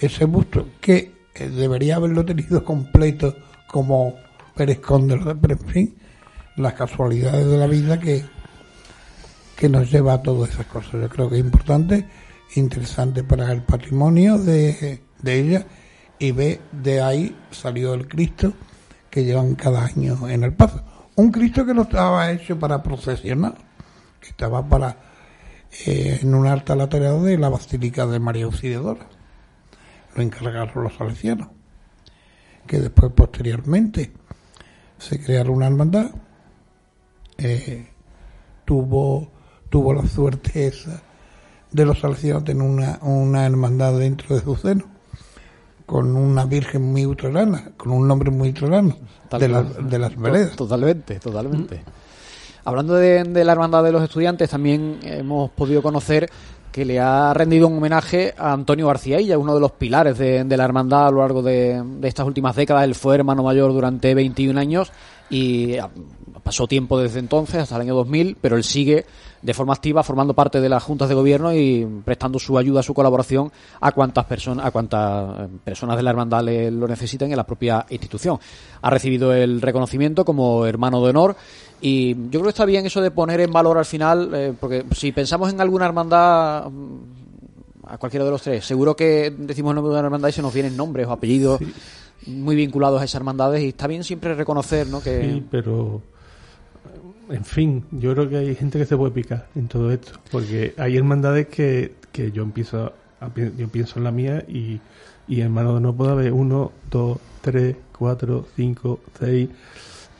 [0.00, 3.36] ese busto que eh, debería haberlo tenido completo
[3.68, 4.16] como
[4.56, 5.94] Pérez Conde, pero en fin,
[6.56, 8.24] las casualidades de la vida que,
[9.56, 10.94] que nos lleva a todas esas cosas.
[10.94, 12.08] Yo creo que es importante,
[12.56, 15.66] interesante para el patrimonio de, de ella
[16.18, 18.52] y ve, de ahí salió el Cristo
[19.10, 20.82] que llevan cada año en el paso.
[21.16, 23.54] Un Cristo que no estaba hecho para procesionar,
[24.20, 24.96] que estaba para
[25.86, 29.06] eh, en un alta lateral de la Basílica de María Auxiliadora.
[30.14, 31.48] Lo encargaron los salesianos,
[32.66, 34.12] que después posteriormente
[34.98, 36.10] se crearon una hermandad,
[37.36, 37.88] eh,
[38.64, 39.30] tuvo,
[39.70, 41.02] tuvo la suerte esa
[41.70, 44.97] de los salesianos tener una, una hermandad dentro de su seno,
[45.88, 48.94] con una virgen muy utrerana, con un nombre muy utrerano,
[49.30, 50.54] de, las de las veredas.
[50.54, 51.82] Totalmente, totalmente.
[52.66, 56.28] Hablando de, de la hermandad de los estudiantes, también hemos podido conocer
[56.70, 60.44] que le ha rendido un homenaje a Antonio García Illa, uno de los pilares de,
[60.44, 62.84] de la hermandad a lo largo de, de estas últimas décadas.
[62.84, 64.92] Él fue hermano mayor durante 21 años
[65.30, 65.78] y
[66.42, 69.04] pasó tiempo desde entonces, hasta el año 2000, pero él sigue
[69.42, 72.92] de forma activa formando parte de las juntas de gobierno y prestando su ayuda, su
[72.94, 77.36] colaboración a cuantas personas, a cuantas eh, personas de la hermandad le- lo necesiten en
[77.36, 78.38] la propia institución.
[78.82, 81.36] Ha recibido el reconocimiento como hermano de honor
[81.80, 84.84] y yo creo que está bien eso de poner en valor al final, eh, porque
[84.96, 86.98] si pensamos en alguna hermandad mm,
[87.86, 90.42] a cualquiera de los tres, seguro que decimos el nombre de una hermandad y se
[90.42, 91.60] nos vienen nombres o apellidos
[92.26, 95.00] muy vinculados a esas hermandades y está bien siempre reconocer, ¿no?
[95.00, 96.02] Que Sí, pero
[97.30, 100.74] en fin, yo creo que hay gente que se puede picar en todo esto, porque
[100.78, 104.80] hay hermandades que, que yo empiezo a yo pienso en la mía y,
[105.26, 109.48] y hermanos no puede haber uno, dos, tres, cuatro, cinco, seis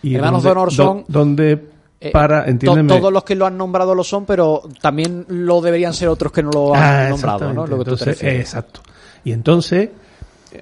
[0.02, 1.64] y Hermanos donde- de honor do- son- donde
[2.00, 2.88] Eh, para, to- entiéndeme.
[2.88, 6.42] todos los que lo han nombrado lo son, pero también lo deberían ser otros que
[6.42, 7.64] no lo han Ah, nombrado, ¿no?
[7.64, 7.70] exactamente.
[7.70, 8.40] Lo que tú te Entonces, refieres.
[8.40, 8.80] exacto.
[9.24, 9.90] Y entonces,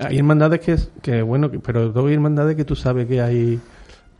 [0.01, 3.59] hay hermandades que, que bueno, que- pero hay hermandades que tú sabes que hay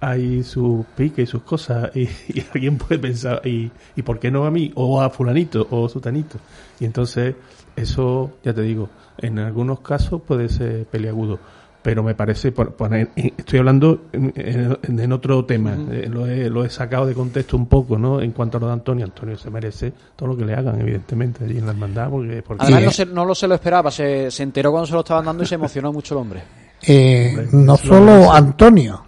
[0.01, 4.31] hay sus piques y sus cosas y, y alguien puede pensar y, y por qué
[4.31, 6.39] no a mí o a fulanito o sutanito.
[6.81, 7.35] Y entonces
[7.75, 8.89] eso ya te digo
[9.19, 11.39] en algunos casos puede ser peliagudo.
[11.83, 12.75] Pero me parece por
[13.15, 17.57] estoy hablando en, en- en otro tema eh, lo, he, lo he sacado de contexto
[17.57, 20.45] un poco no en cuanto a lo de Antonio Antonio se merece todo lo que
[20.45, 23.47] le hagan evidentemente allí en la hermandad porque, porque Además, no, se, no lo se
[23.47, 26.21] lo esperaba, se, se enteró cuando se lo estaban dando y se emocionó mucho el
[26.23, 26.43] hombre.
[26.89, 28.33] Eh, no solo.
[28.33, 29.05] Antonio,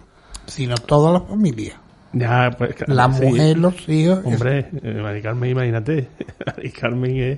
[0.49, 1.79] sino toda la familia.
[2.13, 3.25] Ya, pues, claro, La sí.
[3.25, 4.19] mujer, los hijos.
[4.25, 6.07] Hombre, eh, Mari Carmen, imagínate.
[6.45, 7.37] Mari Carmen es.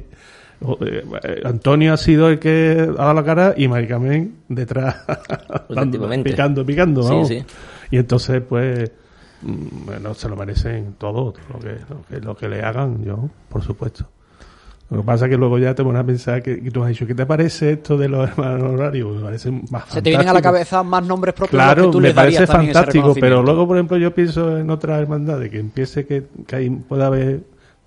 [0.81, 4.95] eh, Antonio ha sido el que ha dado la cara y Mari Carmen detrás,
[5.69, 7.27] dando- picando, picando, Sí, vamos.
[7.27, 7.43] sí.
[7.91, 8.89] Y entonces, pues,
[9.41, 13.29] mm, bueno, se lo merecen todo, lo que, lo que, lo que le hagan, yo,
[13.49, 14.07] por supuesto.
[14.91, 16.89] Lo que pasa es que luego ya te pones a pensar que, que tú has
[16.89, 19.15] dicho, ¿qué te parece esto de los hermanos honorarios?
[19.15, 21.91] Me parece más Se te vienen a la cabeza más nombres propios los Claro, que
[21.93, 25.59] tú me les parece fantástico, pero luego, por ejemplo, yo pienso en otras hermandades, que
[25.59, 27.39] empiece que, que ahí pueda haber,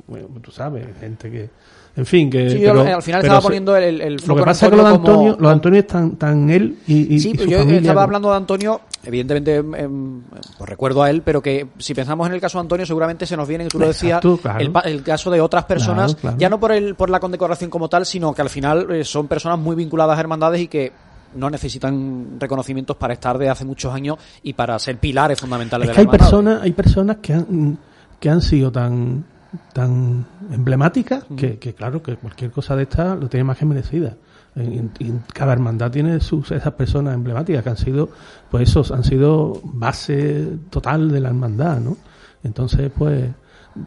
[0.06, 1.50] bueno, tú sabes, gente que,
[1.96, 2.48] en fin, que...
[2.48, 4.82] Sí, pero- al final estaba se- poniendo el, el Lo que pasa es que lo
[4.84, 7.32] de Antonio como- Antonio, lo de Antonio es tan, tan él y, y, Sí, y
[7.32, 7.80] pero su yo familia.
[7.82, 10.22] estaba hablando de Antonio, evidentemente em,
[10.58, 13.36] pues recuerdo a él, pero que si pensamos en el caso de Antonio, seguramente se
[13.36, 14.82] nos viene, tú lo decías, Exacto, claro.
[14.84, 16.36] el, caso de otras personas, Claro, claro.
[16.38, 19.28] ya no por el por la condecoración como tal, sino que al final eh, son
[19.28, 20.92] personas muy vinculadas a hermandades y que
[21.34, 25.96] no necesitan reconocimientos para estar de hace muchos años y para ser pilares fundamentales Es
[25.96, 27.78] de la hay personas, hay personas que han,
[28.20, 29.24] que han sido tan,
[29.72, 34.16] tan emblemáticas que, que, claro, que cualquier cosa de esta lo tiene más que merecida.
[34.56, 38.10] En, en cada hermandad tiene sus, esas personas emblemáticas que han sido,
[38.50, 41.96] pues esos han sido base total de la hermandad, ¿no?
[42.44, 43.28] Entonces, pues,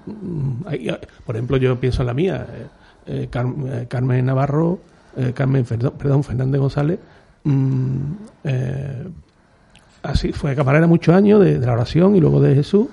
[0.06, 0.64] mm,
[1.26, 2.68] por ejemplo, yo pienso en la mía, eh,
[3.08, 4.80] eh, eh, Carmen Navarro,
[5.16, 7.00] eh, Carmen, perdón, Fernández González,
[7.44, 8.12] mm,
[10.04, 12.88] así fue camarera muchos años de, la oración y luego de Jesús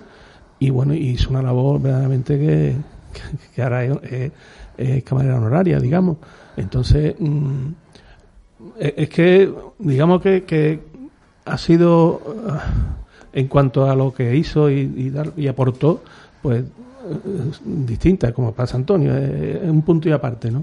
[0.58, 2.76] y bueno hizo una labor verdaderamente que,
[3.54, 6.16] que ahora es camarera honoraria digamos
[6.56, 7.68] entonces mm,
[8.78, 10.80] es es que digamos que, que
[11.44, 12.62] ha sido ah,
[13.32, 16.02] en cuanto a lo que hizo y, y, dar- y aportó
[16.42, 16.66] pues eh,
[17.64, 20.62] distinta como pasa Antonio es, un punto y aparte no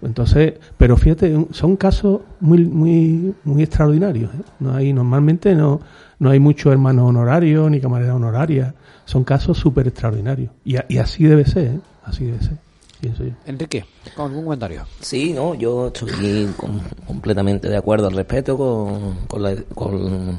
[0.00, 4.42] entonces pero fíjate son casos muy muy muy extraordinarios ¿eh?
[4.60, 5.80] no hay normalmente no
[6.18, 8.74] no hay muchos hermanos honorarios ni camarera honoraria
[9.04, 11.80] son casos súper extraordinarios y, y así debe ser ¿eh?
[12.04, 12.56] así debe ser
[13.02, 13.84] pienso yo Enrique,
[14.16, 14.86] ¿con algún comentario?
[15.00, 20.38] Sí, no, yo estoy com- completamente de acuerdo al respecto con, con, la- con-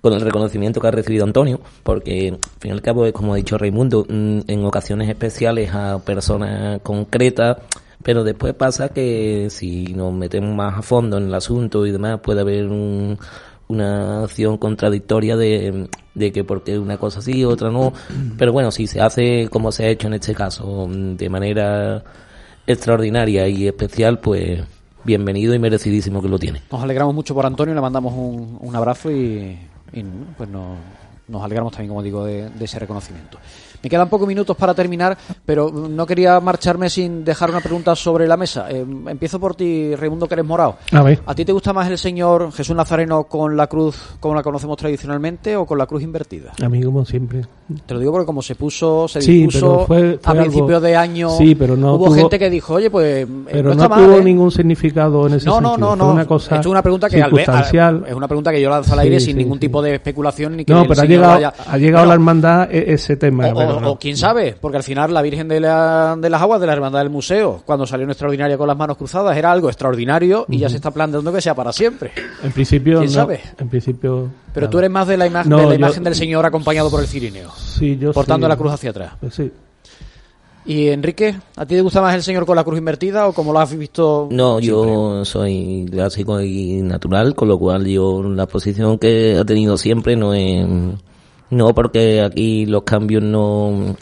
[0.00, 3.32] con el reconocimiento que ha recibido Antonio, porque al fin y al cabo es como
[3.34, 7.58] ha dicho Raimundo, mm, en ocasiones especiales a personas concretas,
[8.04, 12.18] Pero después pasa que si nos metemos más a fondo en el asunto y demás,
[12.20, 13.16] puede haber un,
[13.72, 17.92] una acción contradictoria de, de que porque una cosa sí, otra no.
[18.38, 22.04] Pero bueno, si se hace como se ha hecho en este caso, de manera
[22.66, 24.62] extraordinaria y especial, pues
[25.04, 26.62] bienvenido y merecidísimo que lo tiene.
[26.70, 29.58] Nos alegramos mucho por Antonio, le mandamos un, un abrazo y,
[29.92, 30.04] y,
[30.36, 30.78] pues nos,
[31.32, 33.38] nos alegramos también, como digo, de, de ese reconocimiento.
[33.82, 38.28] Me quedan pocos minutos para terminar, pero no quería marcharme sin dejar una pregunta sobre
[38.28, 38.70] la mesa.
[38.70, 40.76] Eh, empiezo por ti, Raimundo, que eres morado.
[40.92, 41.20] A ver.
[41.26, 44.76] ¿A ti te gusta más el señor Jesús Nazareno con la cruz como la conocemos
[44.76, 46.52] tradicionalmente o con la cruz invertida?
[46.62, 47.42] A mí, como siempre.
[47.84, 50.80] Te lo digo porque como se puso, se Sí, dispuso pero fue- fue a principios
[50.82, 53.88] de año, Sí, pero no hubo tuvo- gente que dijo, oye, pues eh, Pero no
[53.88, 54.24] no, tuvo mal, ¿eh?
[54.24, 55.96] ningún significado en ese No, no, sentido.
[55.96, 56.12] no, Fue no.
[56.12, 57.32] una cosa Esto es una pregunta que al
[58.06, 60.64] es una pregunta que yo lanzo al aire Sí, sin ningún tipo de especulación ni
[60.64, 63.48] que No, pero ha señor llegado, vaya- ha llegado Bueno, la hermandad e- ese tema.
[63.48, 63.90] o, pero o- no.
[63.92, 66.72] o quién sabe, porque al final la Virgen de, la- de las Aguas de la
[66.74, 70.58] Hermandad del Museo, cuando salió en extraordinaria con las manos cruzadas, era algo extraordinario y
[70.58, 72.12] ya se está planteando que sea para siempre.
[72.42, 73.14] En principio, ¿Quién no.
[73.14, 73.40] sabe?
[73.58, 74.28] En principio.
[74.52, 74.70] Pero nada.
[74.70, 77.00] tú eres más de la, imagen No, de la yo- imagen del Señor acompañado por
[77.00, 78.48] el cirineo, Sí, yo portando sí.
[78.50, 79.12] la cruz hacia atrás.
[79.20, 79.50] Pues sí.
[80.64, 83.52] Y Enrique, ¿a ti te gusta más el Señor con la cruz invertida o como
[83.52, 84.28] lo has visto?
[84.30, 89.76] No, yo soy clásico y natural, con lo cual yo la posición que ha tenido
[89.76, 90.64] siempre no es...
[91.52, 93.94] No, porque aquí los cambios no...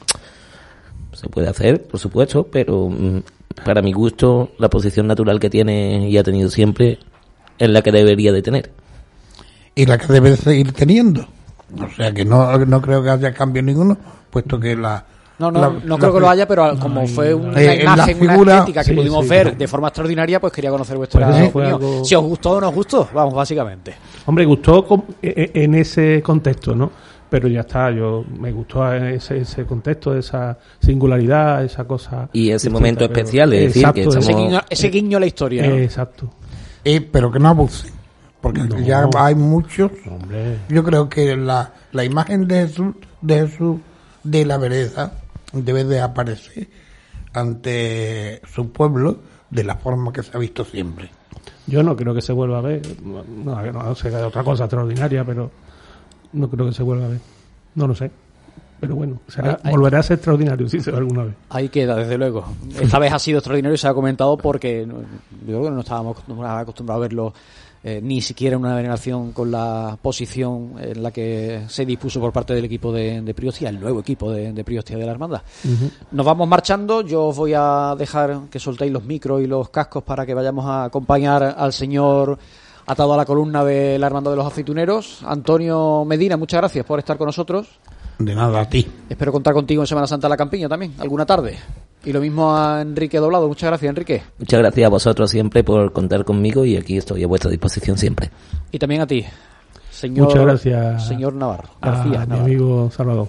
[1.13, 3.19] Se puede hacer, por supuesto, pero mm,
[3.65, 6.99] para mi gusto la posición natural que tiene y ha tenido siempre
[7.59, 8.71] es la que debería de tener.
[9.75, 11.27] y la que debe seguir teniendo.
[11.79, 13.97] O sea que no, no creo que haya cambio ninguno,
[14.31, 15.05] puesto que la...
[15.41, 18.17] No, no, la- no la- creo que lo haya, pero como fue una Eh, imagen,
[18.19, 19.59] una figura- estética que Sí, pudimos sí, ver claro.
[19.59, 21.73] de forma extraordinaria, pues quería conocer vuestra Pues opinión.
[21.75, 23.95] algo- Si os gustó o no os gustó, vamos, básicamente.
[24.27, 24.87] Hombre, gustó
[25.23, 26.91] e- e- en ese contexto, ¿no?
[27.31, 32.29] Pero ya está, yo me gustó ese, ese contexto, esa singularidad, esa cosa.
[32.33, 35.27] Y ese distinta, momento especial, es decir, que estamos- Ese guiño, ese guiño a la
[35.27, 35.67] historia.
[35.69, 35.77] ¿no?
[35.77, 36.29] Exacto.
[36.85, 37.93] Eh, pero que no abusen,
[38.41, 38.81] porque No.
[38.81, 39.93] ya hay muchos.
[40.11, 40.59] Hombre.
[40.69, 43.79] Yo creo que la, la imagen de Jesús, de Jesús
[44.25, 45.13] de la vereda
[45.53, 46.69] debe de aparecer
[47.33, 49.19] ante su pueblo
[49.51, 51.11] de la forma que se ha visto siempre.
[51.67, 52.83] Yo no creo que se vuelva a ver.
[53.05, 55.51] No, no, no sé, otra cosa extraordinaria, pero
[56.33, 57.21] no creo que se vuelva a ver.
[57.75, 58.11] No lo sé.
[58.81, 61.35] Pero bueno, será- volverá a ser extraordinario si se ve alguna vez.
[61.51, 62.45] Ahí queda, desde luego.
[62.81, 64.95] Esta vez ha sido extraordinario y se ha comentado porque yo
[65.47, 67.35] creo que no estábamos acostumbrados acostumbrados a verlo
[67.85, 72.33] eh, ni siquiera en una veneración con la posición en la que se dispuso por
[72.33, 75.43] parte del equipo de, de Priostia, el nuevo equipo de, de Priostia de la Hermandad.
[76.13, 77.03] Nos vamos marchando.
[77.03, 80.65] Yo os voy a dejar que soltéis los micros y los cascos para que vayamos
[80.67, 82.39] a acompañar al señor
[82.91, 85.23] atado a la columna de la Hermandad de los Aceituneros.
[85.25, 87.69] Antonio Medina, muchas gracias por estar con nosotros.
[88.19, 88.87] De nada a ti.
[89.09, 91.57] Espero contar contigo en Semana Santa de la Campiña también, alguna tarde.
[92.05, 93.47] Y lo mismo a Enrique Doblado.
[93.49, 94.23] Muchas gracias, Enrique.
[94.39, 98.31] Muchas gracias a vosotros siempre por contar conmigo y aquí estoy a vuestra disposición siempre.
[98.73, 99.25] Y también a ti,
[99.91, 101.69] señor, Muchas gracias señor Navarro.
[101.81, 102.43] a García mi Navarro.
[102.45, 103.29] amigo Salvador.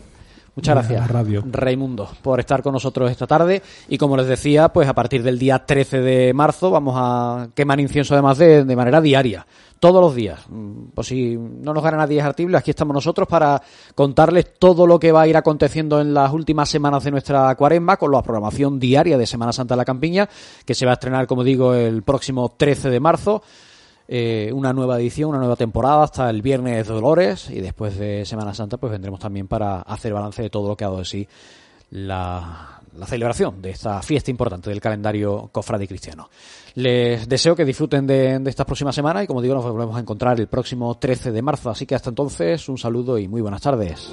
[0.62, 1.44] Muchas gracias, radio.
[1.44, 3.64] Raimundo, por estar con nosotros esta tarde.
[3.90, 7.80] Y como les decía, pues a partir del día 13 de marzo vamos a quemar
[7.80, 9.48] incienso además de, de manera diaria,
[9.80, 10.40] todos los días.
[10.50, 13.60] Mm, Por si no nos gana nadie artible, aquí estamos nosotros para
[13.96, 17.98] contarles todo lo que va a ir aconteciendo en las últimas semanas de nuestra cuaresma
[17.98, 20.30] con la programación diaria de Semana Santa de la Campiña,
[20.64, 23.42] que se va a estrenar, como digo, el próximo 13 de marzo.
[24.14, 28.26] Eh, una nueva edición, una nueva temporada hasta el viernes de Dolores y después de
[28.26, 31.06] Semana Santa pues vendremos también para hacer balance de todo lo que ha dado de
[31.06, 31.26] sí
[31.92, 36.30] la, la celebración de esta fiesta importante del calendario cofrade cristiano.
[36.76, 40.02] Les deseo que disfruten de, de estas próximas semanas y como digo nos volvemos a
[40.02, 43.62] encontrar el próximo 13 de marzo, así que hasta entonces un saludo y muy buenas
[43.62, 44.12] tardes.